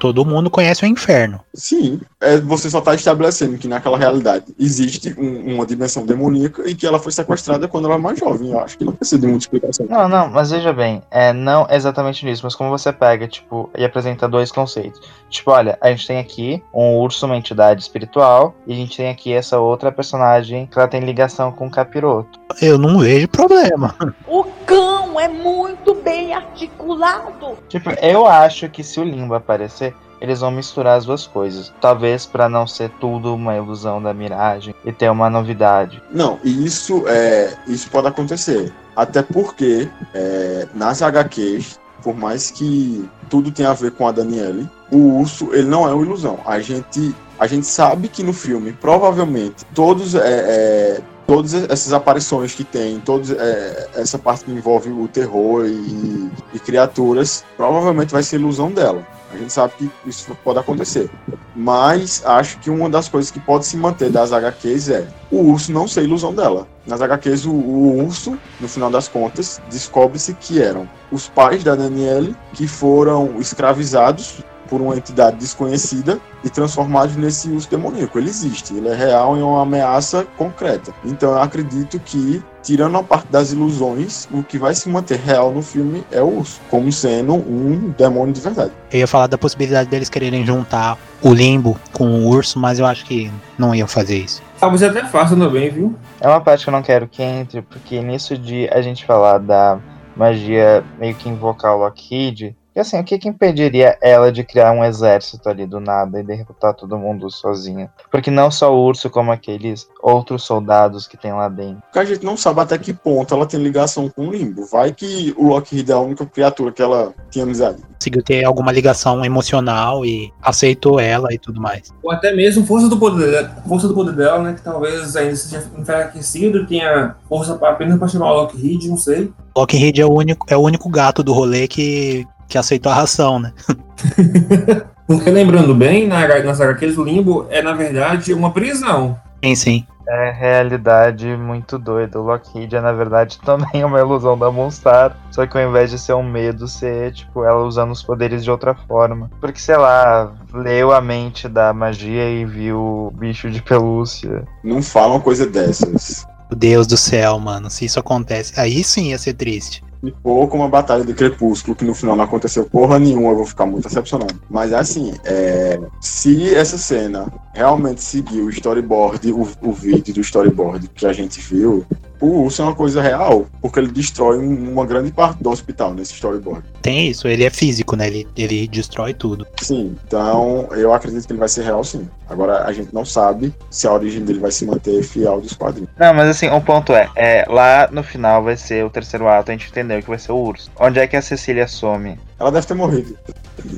[0.00, 1.40] todo mundo conhece o inferno.
[1.54, 6.74] Sim, é, você só está estabelecendo que naquela realidade existe um, uma dimensão demoníaca e
[6.74, 8.50] que ela foi sequestrada quando ela era mais jovem.
[8.50, 9.86] Eu acho que não precisa de muita explicação.
[9.88, 13.84] Não, não, mas veja bem, é, não exatamente nisso, mas como você pega, tipo, e
[13.84, 15.00] apresenta dois conceitos.
[15.30, 19.10] Tipo, olha, a gente tem aqui um urso, uma entidade espiritual, e a gente tem
[19.10, 22.40] aqui essa outra personagem que ela tem ligação com o capiroto.
[22.60, 23.94] Eu não vejo problema.
[24.26, 27.58] O cão é muito bem articulado.
[27.68, 31.72] Tipo, eu acho que se o Limbo aparecer, eles vão misturar as duas coisas.
[31.80, 36.02] Talvez para não ser tudo uma ilusão da miragem e ter uma novidade.
[36.10, 38.72] Não, e isso é isso pode acontecer.
[38.96, 44.68] Até porque é, nas HQs, por mais que tudo tenha a ver com a Daniele,
[44.90, 46.38] o urso ele não é uma ilusão.
[46.46, 52.54] A gente a gente sabe que no filme provavelmente todos é, é todas essas aparições
[52.54, 58.22] que tem, toda é, essa parte que envolve o terror e, e, criaturas, provavelmente vai
[58.22, 59.06] ser ilusão dela.
[59.32, 61.10] A gente sabe que isso pode acontecer.
[61.56, 65.72] Mas acho que uma das coisas que pode se manter das HQs é o urso
[65.72, 66.68] não ser ilusão dela.
[66.86, 71.74] Nas HQs, o, o urso, no final das contas, descobre-se que eram os pais da
[71.74, 78.18] Danielle que foram escravizados por uma entidade desconhecida e transformados nesse urso demoníaco.
[78.18, 80.92] Ele existe, ele é real e é uma ameaça concreta.
[81.04, 85.52] Então eu acredito que, tirando a parte das ilusões, o que vai se manter real
[85.52, 88.72] no filme é o urso, como sendo um demônio de verdade.
[88.92, 92.86] Eu ia falar da possibilidade deles quererem juntar o limbo com o urso, mas eu
[92.86, 94.42] acho que não iam fazer isso.
[94.60, 95.94] Talvez até façam também, viu?
[96.20, 99.38] É uma parte que eu não quero que entre, porque nisso de a gente falar
[99.38, 99.78] da
[100.16, 104.72] magia meio que invocar o Lockheed, e assim, o que, que impediria ela de criar
[104.72, 107.88] um exército ali do nada e derrotar todo mundo sozinha?
[108.10, 111.82] Porque não só o urso, como aqueles outros soldados que tem lá dentro.
[111.82, 114.66] Porque a gente não sabe até que ponto ela tem ligação com o Limbo.
[114.66, 117.78] Vai que o Lockheed é a única criatura que ela tinha amizade.
[117.98, 121.90] Conseguiu ter alguma ligação emocional e aceitou ela e tudo mais.
[122.02, 124.52] Ou até mesmo força do poder dela, força do poder dela né?
[124.52, 129.32] Que talvez ainda seja enfraquecido, tinha força pra, apenas para chamar o Lockheed, não sei.
[129.56, 133.38] Lockheed é o único, é o único gato do rolê que que aceitou a ração,
[133.38, 133.52] né?
[135.06, 139.18] Porque lembrando bem, na, nas HQs, o limbo é, na verdade, uma prisão.
[139.44, 139.86] Sim, sim.
[140.06, 142.20] É realidade muito doida.
[142.20, 145.16] O Lockheed é, na verdade, também uma ilusão da Monstar.
[145.30, 148.50] Só que ao invés de ser um medo, ser, tipo, ela usando os poderes de
[148.50, 149.30] outra forma.
[149.40, 154.44] Porque, sei lá, leu a mente da magia e viu o bicho de pelúcia.
[154.62, 156.26] Não fala uma coisa dessas.
[156.50, 157.70] Deus do céu, mano.
[157.70, 161.74] Se isso acontece, aí sim ia ser triste se for como a Batalha do Crepúsculo,
[161.74, 164.38] que no final não aconteceu porra nenhuma, eu vou ficar muito decepcionado.
[164.50, 170.88] Mas assim, é, se essa cena realmente seguir o storyboard, o, o vídeo do storyboard
[170.88, 171.86] que a gente viu,
[172.20, 176.14] o urso é uma coisa real, porque ele destrói uma grande parte do hospital nesse
[176.14, 176.64] storyboard.
[176.80, 178.06] Tem isso, ele é físico, né?
[178.06, 179.46] Ele, ele destrói tudo.
[179.60, 182.08] Sim, então eu acredito que ele vai ser real sim.
[182.28, 185.90] Agora a gente não sabe se a origem dele vai se manter fiel dos quadrinhos.
[185.98, 189.50] Não, mas assim, um ponto é, é lá no final vai ser o terceiro ato,
[189.50, 190.70] a gente entendeu que vai ser o urso.
[190.78, 192.18] Onde é que a Cecília some?
[192.38, 193.16] Ela deve ter morrido.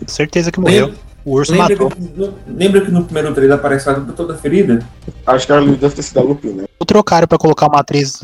[0.06, 0.94] Certeza que morreu.
[1.26, 1.90] O urso lembra matou.
[1.90, 4.78] Que, no, lembra que no primeiro trailer aparece ela toda ferida?
[5.26, 6.62] Acho que ela deve ter sido a Lupina.
[6.62, 6.68] Né?
[6.86, 8.20] Trocaram pra colocar uma atriz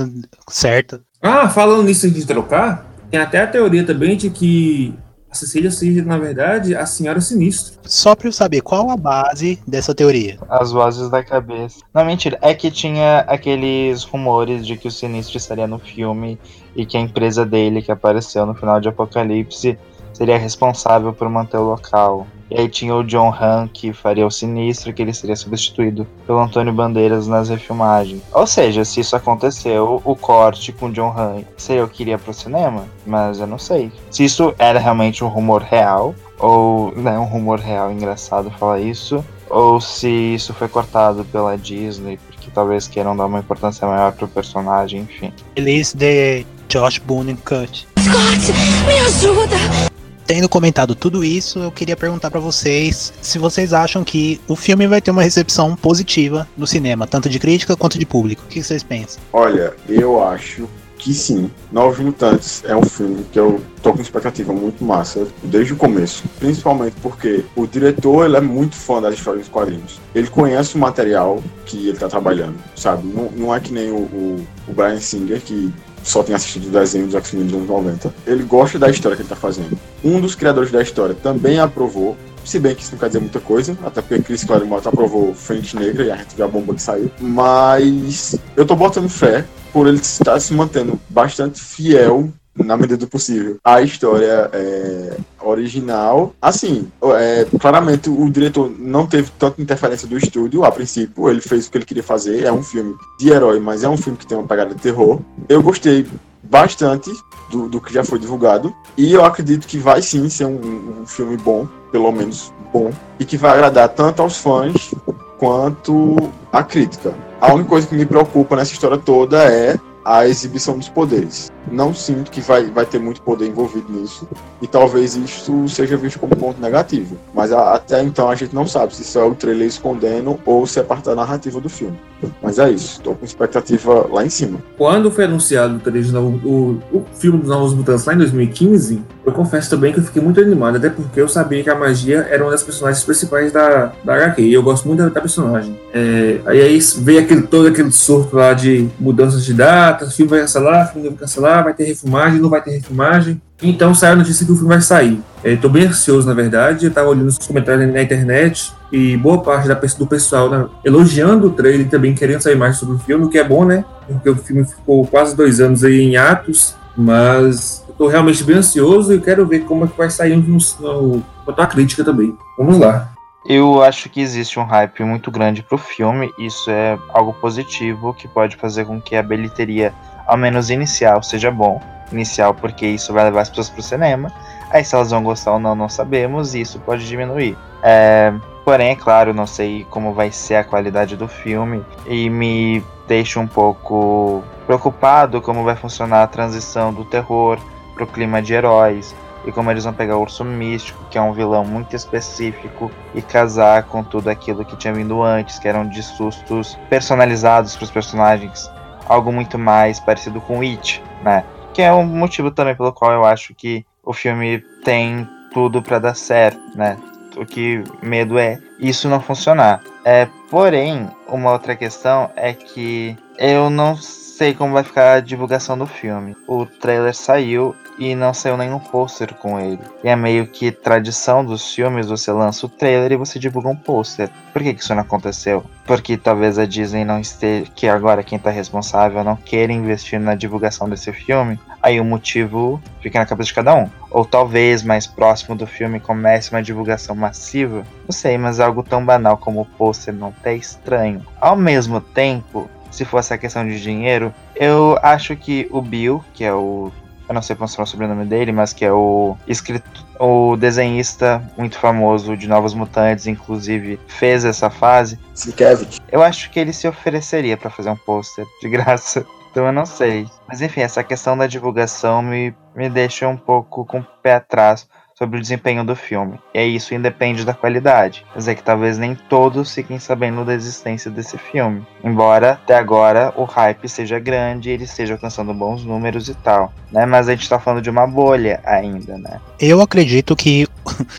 [0.49, 1.01] certa.
[1.21, 4.95] Ah, falando nisso de trocar, tem até a teoria também de que
[5.29, 7.81] a Cecília seja, na verdade, a Senhora Sinistra.
[7.85, 10.39] Só pra eu saber, qual a base dessa teoria?
[10.49, 11.81] As vozes da cabeça.
[11.93, 12.39] Não, mentira.
[12.41, 16.39] É que tinha aqueles rumores de que o Sinistro estaria no filme
[16.77, 19.77] e que a empresa dele, que apareceu no final de Apocalipse,
[20.13, 22.27] seria responsável por manter o local.
[22.53, 26.39] E aí tinha o John Han que faria o Sinistro, que ele seria substituído pelo
[26.39, 28.21] Antônio Bandeiras nas refilmagens.
[28.31, 32.19] Ou seja, se isso aconteceu, o corte com o John Han seria o que iria
[32.19, 32.85] pro cinema?
[33.07, 33.91] Mas eu não sei.
[34.11, 39.25] Se isso era realmente um rumor real, ou né, um rumor real engraçado falar isso,
[39.49, 44.29] ou se isso foi cortado pela Disney, porque talvez queiram dar uma importância maior pro
[44.29, 45.33] personagem, enfim.
[45.57, 47.89] Release de Josh Boone Cut.
[47.99, 48.53] Scott,
[48.87, 49.92] me ajuda!
[50.27, 54.87] Tendo comentado tudo isso, eu queria perguntar pra vocês se vocês acham que o filme
[54.87, 58.43] vai ter uma recepção positiva no cinema, tanto de crítica quanto de público.
[58.45, 59.21] O que vocês pensam?
[59.33, 60.69] Olha, eu acho
[61.03, 61.51] que sim.
[61.73, 66.23] Novos Mutantes é um filme que eu tô com expectativa muito massa desde o começo.
[66.39, 70.01] Principalmente porque o diretor ele é muito fã das histórias dos quadrinhos.
[70.15, 73.05] Ele conhece o material que ele tá trabalhando, sabe?
[73.05, 75.73] Não, não é que nem o, o, o Brian Singer, que
[76.05, 78.15] só tem assistido o desenho dos X-Men dos anos 90.
[78.27, 79.77] Ele gosta da história que ele tá fazendo.
[80.05, 83.41] Um dos criadores da história também aprovou se bem que isso não quer dizer muita
[83.41, 86.83] coisa, até porque Chris Claremont aprovou Frente Negra e a gente viu a bomba que
[86.83, 87.11] saiu.
[87.21, 93.07] Mas eu tô botando fé por ele estar se mantendo bastante fiel na medida do
[93.07, 96.35] possível à história é, original.
[96.41, 101.67] Assim, é, claramente o diretor não teve tanta interferência do estúdio a princípio, ele fez
[101.67, 102.45] o que ele queria fazer.
[102.45, 105.21] É um filme de herói, mas é um filme que tem uma pegada de terror.
[105.49, 106.07] Eu gostei
[106.43, 107.11] bastante
[107.51, 111.07] do, do que já foi divulgado e eu acredito que vai sim ser um, um
[111.07, 114.93] filme bom, pelo menos bom, e que vai agradar tanto aos fãs
[115.39, 116.17] quanto
[116.53, 117.15] à crítica.
[117.41, 121.51] A única coisa que me preocupa nessa história toda é a exibição dos poderes.
[121.71, 124.29] Não sinto que vai, vai ter muito poder envolvido nisso,
[124.61, 127.17] e talvez isso seja visto como ponto negativo.
[127.33, 130.67] Mas a, até então a gente não sabe se isso é o trailer escondendo ou
[130.67, 131.99] se é parte da narrativa do filme.
[132.43, 134.59] Mas é isso, estou com expectativa lá em cima.
[134.77, 139.71] Quando foi anunciado o, o, o filme dos Novos Mutantes lá em 2015, eu confesso
[139.71, 142.51] também que eu fiquei muito animado, até porque eu sabia que a magia era uma
[142.51, 145.79] das personagens principais da, da HQ, e eu gosto muito da, da personagem.
[145.95, 150.41] É, aí, aí veio aquele, todo aquele surto lá de mudanças de datas, filme vai
[150.41, 153.41] cancelar, filme vai cancelar, vai ter refilmagem, não vai ter refilmagem.
[153.63, 155.21] Então saiu a notícia que o filme vai sair.
[155.45, 156.87] Estou bem ansioso, na verdade.
[156.87, 161.47] Eu estava olhando os comentários na internet e boa parte da, do pessoal né, elogiando
[161.47, 163.85] o trailer e também querendo saber mais sobre o filme, o que é bom, né?
[164.09, 169.15] Porque o filme ficou quase dois anos aí em atos, mas tô realmente bem ansioso
[169.15, 171.23] e quero ver como é que vai sair no, no,
[171.69, 172.37] crítica também.
[172.59, 173.13] Vamos lá.
[173.47, 178.27] Eu acho que existe um hype muito grande pro filme, isso é algo positivo que
[178.27, 179.95] pode fazer com que a bilheteria,
[180.27, 181.81] ao menos inicial, seja bom.
[182.11, 184.33] Inicial porque isso vai levar as pessoas pro cinema,
[184.71, 187.57] aí se elas vão gostar ou não, não sabemos, e isso pode diminuir.
[187.85, 188.33] É,
[188.65, 193.39] porém, é claro, não sei como vai ser a qualidade do filme, e me deixa
[193.39, 197.59] um pouco preocupado como vai funcionar a transição do terror
[198.03, 201.33] pro clima de heróis e como eles vão pegar o urso místico, que é um
[201.33, 206.03] vilão muito específico, e casar com tudo aquilo que tinha vindo antes, que eram de
[206.03, 208.71] sustos personalizados para os personagens,
[209.09, 211.45] algo muito mais parecido com It, né?
[211.75, 215.99] Que é um motivo também pelo qual eu acho que o filme tem tudo para
[215.99, 216.97] dar certo, né?
[217.37, 219.81] O que medo é isso não funcionar.
[220.05, 225.79] É, porém, uma outra questão é que eu não sei como vai ficar a divulgação
[225.79, 226.37] do filme.
[226.47, 229.81] O trailer saiu e não saiu nenhum pôster com ele.
[230.03, 233.77] E é meio que tradição dos filmes, você lança o trailer e você divulga um
[233.77, 234.31] pôster.
[234.53, 235.65] Por que, que isso não aconteceu?
[235.85, 240.35] Porque talvez a Disney não esteja, que agora quem tá responsável não queira investir na
[240.35, 241.59] divulgação desse filme.
[241.83, 243.89] Aí o motivo fica na cabeça de cada um.
[244.11, 247.85] Ou talvez mais próximo do filme comece uma divulgação massiva.
[248.05, 251.25] Não sei, mas algo tão banal como o pôster não é estranho.
[251.41, 256.45] Ao mesmo tempo, se fosse a questão de dinheiro, eu acho que o Bill, que
[256.45, 256.93] é o
[257.29, 261.79] eu não sei pronunciar o sobrenome dele, mas que é o escrito, o desenhista muito
[261.79, 265.19] famoso de Novos Mutantes, inclusive fez essa fase.
[265.35, 266.01] Sienkiewicz.
[266.11, 269.25] Eu acho que ele se ofereceria para fazer um pôster de graça.
[269.53, 270.27] Então eu não sei.
[270.49, 274.89] Mas enfim, essa questão da divulgação me, me deixa um pouco com o pé atrás
[275.23, 276.41] sobre o desempenho do filme.
[276.53, 278.25] E isso independe da qualidade.
[278.33, 281.87] Quer dizer que talvez nem todos fiquem sabendo da existência desse filme.
[282.03, 286.73] Embora até agora o hype seja grande ele esteja alcançando bons números e tal.
[286.91, 287.07] Né?
[287.07, 289.41] Mas a gente tá falando de uma bolha ainda, né?
[289.61, 290.67] Eu acredito que.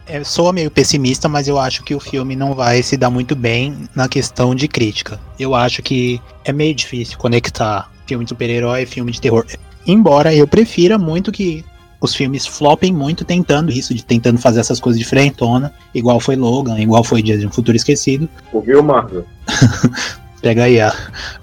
[0.07, 3.35] Eu sou meio pessimista, mas eu acho que o filme não vai se dar muito
[3.35, 5.17] bem na questão de crítica.
[5.39, 9.45] Eu acho que é meio difícil conectar filme de super-herói e filme de terror.
[9.87, 11.63] Embora eu prefira muito que
[12.03, 16.77] os filmes flopem muito tentando isso, de tentando fazer essas coisas diferentona, igual foi Logan,
[16.77, 18.27] igual foi Dias de um Futuro Esquecido.
[18.51, 19.25] Ouviu, Marvel?
[20.41, 20.93] Pega aí a,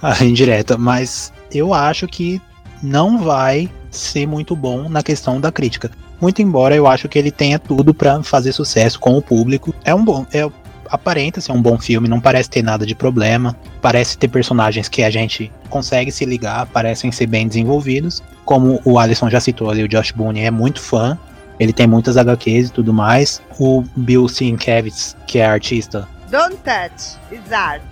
[0.02, 2.42] a indireta, mas eu acho que
[2.82, 5.90] não vai ser muito bom na questão da crítica.
[6.20, 9.74] muito embora eu acho que ele tenha tudo pra fazer sucesso com o público.
[9.82, 10.46] É um bom, é
[10.90, 15.02] aparenta ser um bom filme, não parece ter nada de problema, parece ter personagens que
[15.02, 18.22] a gente consegue se ligar, parecem ser bem desenvolvidos.
[18.44, 21.18] Como o Alisson já citou ali, o Josh Boone é muito fã,
[21.58, 23.40] ele tem muitas HQs e tudo mais.
[23.58, 27.82] O Bill Sienkiewicz, que é artista Don't touch, it's art.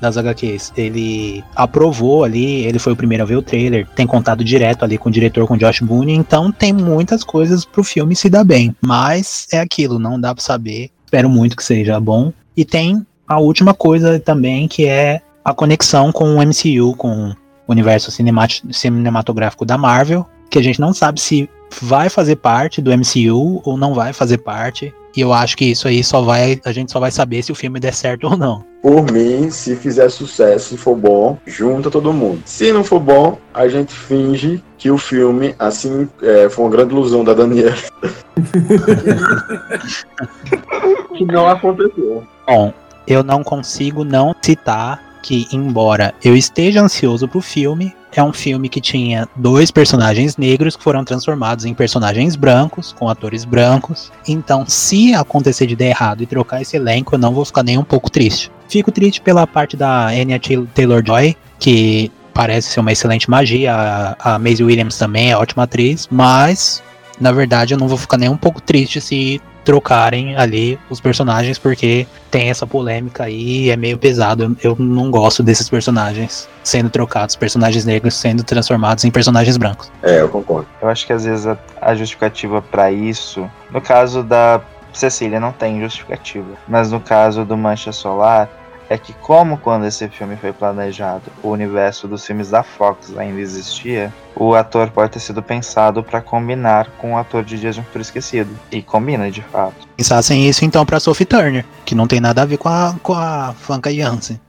[0.00, 4.42] das HQs, ele aprovou ali, ele foi o primeiro a ver o trailer, tem contato
[4.42, 8.16] direto ali com o diretor, com o Josh Boone, então tem muitas coisas pro filme
[8.16, 8.74] se dar bem.
[8.80, 10.90] Mas é aquilo, não dá pra saber.
[11.14, 12.32] Espero muito que seja bom.
[12.56, 17.34] E tem a última coisa também, que é a conexão com o MCU, com o
[17.68, 21.48] universo cinemat- cinematográfico da Marvel, que a gente não sabe se
[21.80, 24.92] vai fazer parte do MCU ou não vai fazer parte.
[25.16, 27.54] E eu acho que isso aí só vai, a gente só vai saber se o
[27.54, 28.64] filme der certo ou não.
[28.82, 32.42] Por mim, se fizer sucesso, se for bom, junta todo mundo.
[32.44, 36.92] Se não for bom, a gente finge que o filme, assim, é, foi uma grande
[36.92, 37.76] ilusão da Daniela.
[41.16, 42.24] que não aconteceu.
[42.46, 42.74] Bom,
[43.06, 48.68] eu não consigo não citar que, embora eu esteja ansioso pro filme, é um filme
[48.68, 54.12] que tinha dois personagens negros que foram transformados em personagens brancos, com atores brancos.
[54.26, 57.78] Então, se acontecer de dar errado e trocar esse elenco, eu não vou ficar nem
[57.78, 58.50] um pouco triste.
[58.68, 60.40] Fico triste pela parte da Anya
[60.74, 63.72] Taylor-Joy, que parece ser uma excelente magia.
[63.74, 66.82] A, a Maisie Williams também é ótima atriz, mas
[67.20, 71.58] na verdade eu não vou ficar nem um pouco triste se trocarem ali os personagens,
[71.58, 74.56] porque tem essa polêmica aí, é meio pesado.
[74.62, 79.90] Eu, eu não gosto desses personagens sendo trocados, personagens negros sendo transformados em personagens brancos.
[80.02, 80.68] É, eu concordo.
[80.80, 84.60] Eu acho que às vezes a, a justificativa pra isso, no caso da
[84.92, 88.48] Cecília não tem justificativa, mas no caso do Mancha Solar
[88.94, 93.40] é que como quando esse filme foi planejado, o universo dos filmes da Fox ainda
[93.40, 97.80] existia, o ator pode ter sido pensado pra combinar com o ator de Dias de
[97.80, 99.74] um Futuro Esquecido e combina de fato.
[99.96, 103.12] Pensassem isso então pra Sophie Turner, que não tem nada a ver com a, com
[103.12, 104.40] a Funka Jansen.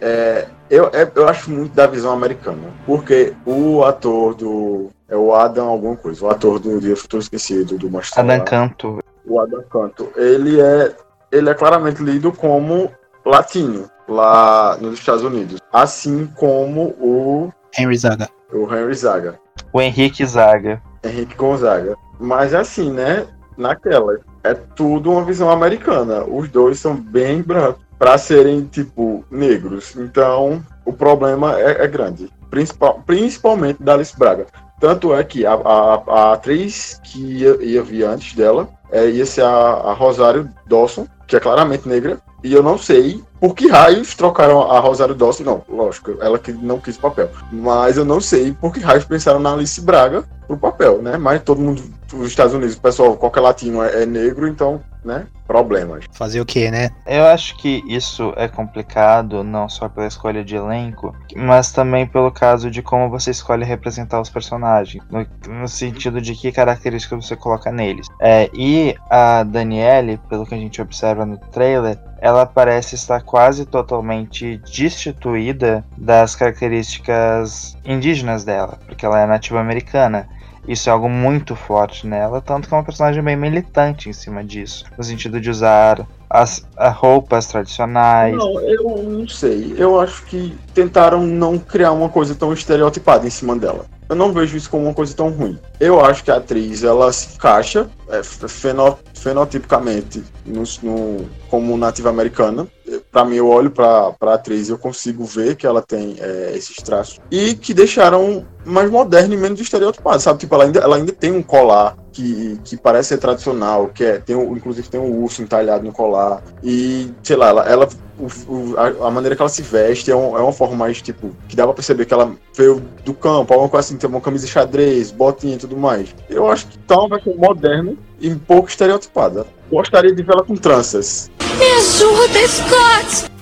[0.00, 2.72] É, eu, é, eu acho muito da visão americana.
[2.84, 4.90] Porque o ator do.
[5.08, 6.24] É o Adam alguma coisa.
[6.24, 10.10] O ator do Dia Futuro Esquecido, do Monstro Adam Canto, O Adam Canto.
[10.16, 10.94] Ele é,
[11.30, 12.90] ele é claramente lido como
[13.26, 15.60] latino lá nos Estados Unidos.
[15.72, 18.28] Assim como o, Henry Zaga.
[18.52, 19.38] o Henry Zaga.
[19.72, 20.80] o Henrique Zaga.
[21.04, 21.96] Henrique Gonzaga.
[22.18, 23.26] Mas assim, né?
[23.56, 24.18] Naquela.
[24.44, 26.24] É tudo uma visão americana.
[26.24, 29.96] Os dois são bem brancos para serem, tipo, negros.
[29.96, 32.30] Então, o problema é, é grande.
[32.50, 34.46] Principal, principalmente da Alice Braga.
[34.78, 39.24] Tanto é que a, a, a atriz que ia, ia vir antes dela é, ia
[39.24, 42.20] ser a, a Rosário Dawson, que é claramente negra.
[42.42, 45.44] E eu não sei por que raios trocaram a Rosário Dawson.
[45.44, 47.30] Não, lógico, ela que não quis o papel.
[47.52, 51.16] Mas eu não sei por que raios pensaram na Alice Braga pro papel, né?
[51.16, 51.82] Mas todo mundo,
[52.12, 55.26] os Estados Unidos, o pessoal, qualquer latino é, é negro, então, né?
[55.46, 56.04] Problemas.
[56.12, 56.90] Fazer o que, né?
[57.06, 62.32] Eu acho que isso é complicado, não só pela escolha de elenco, mas também pelo
[62.32, 65.24] caso de como você escolhe representar os personagens, no,
[65.60, 68.08] no sentido de que características você coloca neles.
[68.20, 73.64] É, e a Daniele, pelo que a gente observa no trailer, ela parece estar quase
[73.64, 80.28] totalmente destituída das características indígenas dela, porque ela é nativa americana.
[80.66, 84.42] Isso é algo muito forte nela, tanto que é uma personagem bem militante em cima
[84.42, 88.36] disso, no sentido de usar as, as roupas tradicionais.
[88.36, 89.74] Não, eu não sei.
[89.78, 93.86] Eu acho que tentaram não criar uma coisa tão estereotipada em cima dela.
[94.08, 95.58] Eu não vejo isso como uma coisa tão ruim.
[95.80, 102.08] Eu acho que a atriz ela se encaixa é, feno, fenotipicamente no, no, como nativa
[102.08, 102.68] americana.
[103.16, 106.52] Para mim, eu olho para a atriz e eu consigo ver que ela tem é,
[106.54, 107.18] esses traços.
[107.30, 110.40] E que deixaram mais moderna e menos estereotipada, sabe?
[110.40, 114.18] Tipo, ela ainda, ela ainda tem um colar que, que parece ser tradicional, que é,
[114.18, 116.42] tem, inclusive tem um urso entalhado no colar.
[116.62, 117.88] E, sei lá, ela, ela-
[118.18, 118.74] o-
[119.06, 121.64] a, maneira que ela se veste é, um- é uma forma mais, tipo, que dá
[121.64, 125.54] pra perceber que ela veio do campo, alguma coisa assim, tem uma camisa xadrez, botinha
[125.54, 126.14] e tudo mais.
[126.28, 129.46] Eu acho que tá uma versão moderna e pouco estereotipada.
[129.70, 131.30] Gostaria de vê-la com tranças.
[131.58, 133.36] Me ajuda, Scott!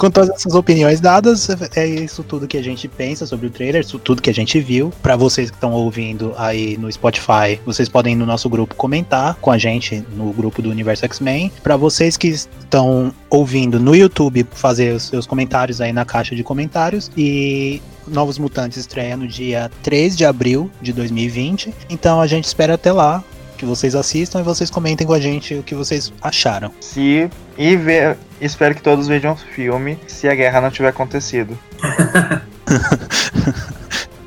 [0.00, 1.46] Com todas essas opiniões dadas,
[1.76, 4.58] é isso tudo que a gente pensa sobre o trailer, isso tudo que a gente
[4.58, 4.90] viu.
[5.02, 9.34] Pra vocês que estão ouvindo aí no Spotify, vocês podem ir no nosso grupo comentar
[9.42, 11.52] com a gente no grupo do Universo X-Men.
[11.62, 16.42] Pra vocês que estão ouvindo no YouTube, fazer os seus comentários aí na caixa de
[16.42, 21.74] comentários e Novos Mutantes estreia no dia 3 de abril de 2020.
[21.90, 23.22] Então a gente espera até lá
[23.60, 26.72] que vocês assistam e vocês comentem com a gente o que vocês acharam.
[26.80, 31.56] Se e ver, espero que todos vejam o filme se a guerra não tiver acontecido.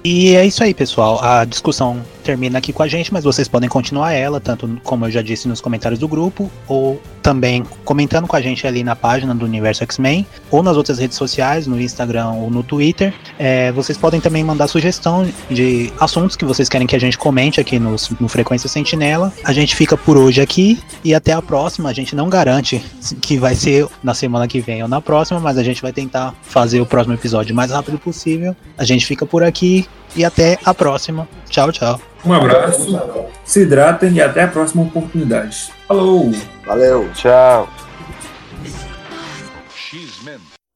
[0.06, 1.24] E é isso aí, pessoal.
[1.24, 5.12] A discussão termina aqui com a gente, mas vocês podem continuar ela, tanto como eu
[5.12, 9.34] já disse nos comentários do grupo, ou também comentando com a gente ali na página
[9.34, 13.14] do Universo X-Men, ou nas outras redes sociais, no Instagram ou no Twitter.
[13.38, 17.60] É, vocês podem também mandar sugestão de assuntos que vocês querem que a gente comente
[17.60, 19.32] aqui no, no Frequência Sentinela.
[19.44, 21.90] A gente fica por hoje aqui e até a próxima.
[21.90, 22.84] A gente não garante
[23.22, 26.34] que vai ser na semana que vem ou na próxima, mas a gente vai tentar
[26.42, 28.56] fazer o próximo episódio o mais rápido possível.
[28.78, 31.28] A gente fica por aqui e até a próxima.
[31.50, 32.00] Tchau, tchau.
[32.26, 32.98] Um abraço,
[33.44, 35.72] se hidratem e até a próxima oportunidade.
[35.88, 36.32] Falou!
[36.66, 37.10] Valeu!
[37.14, 37.68] Tchau.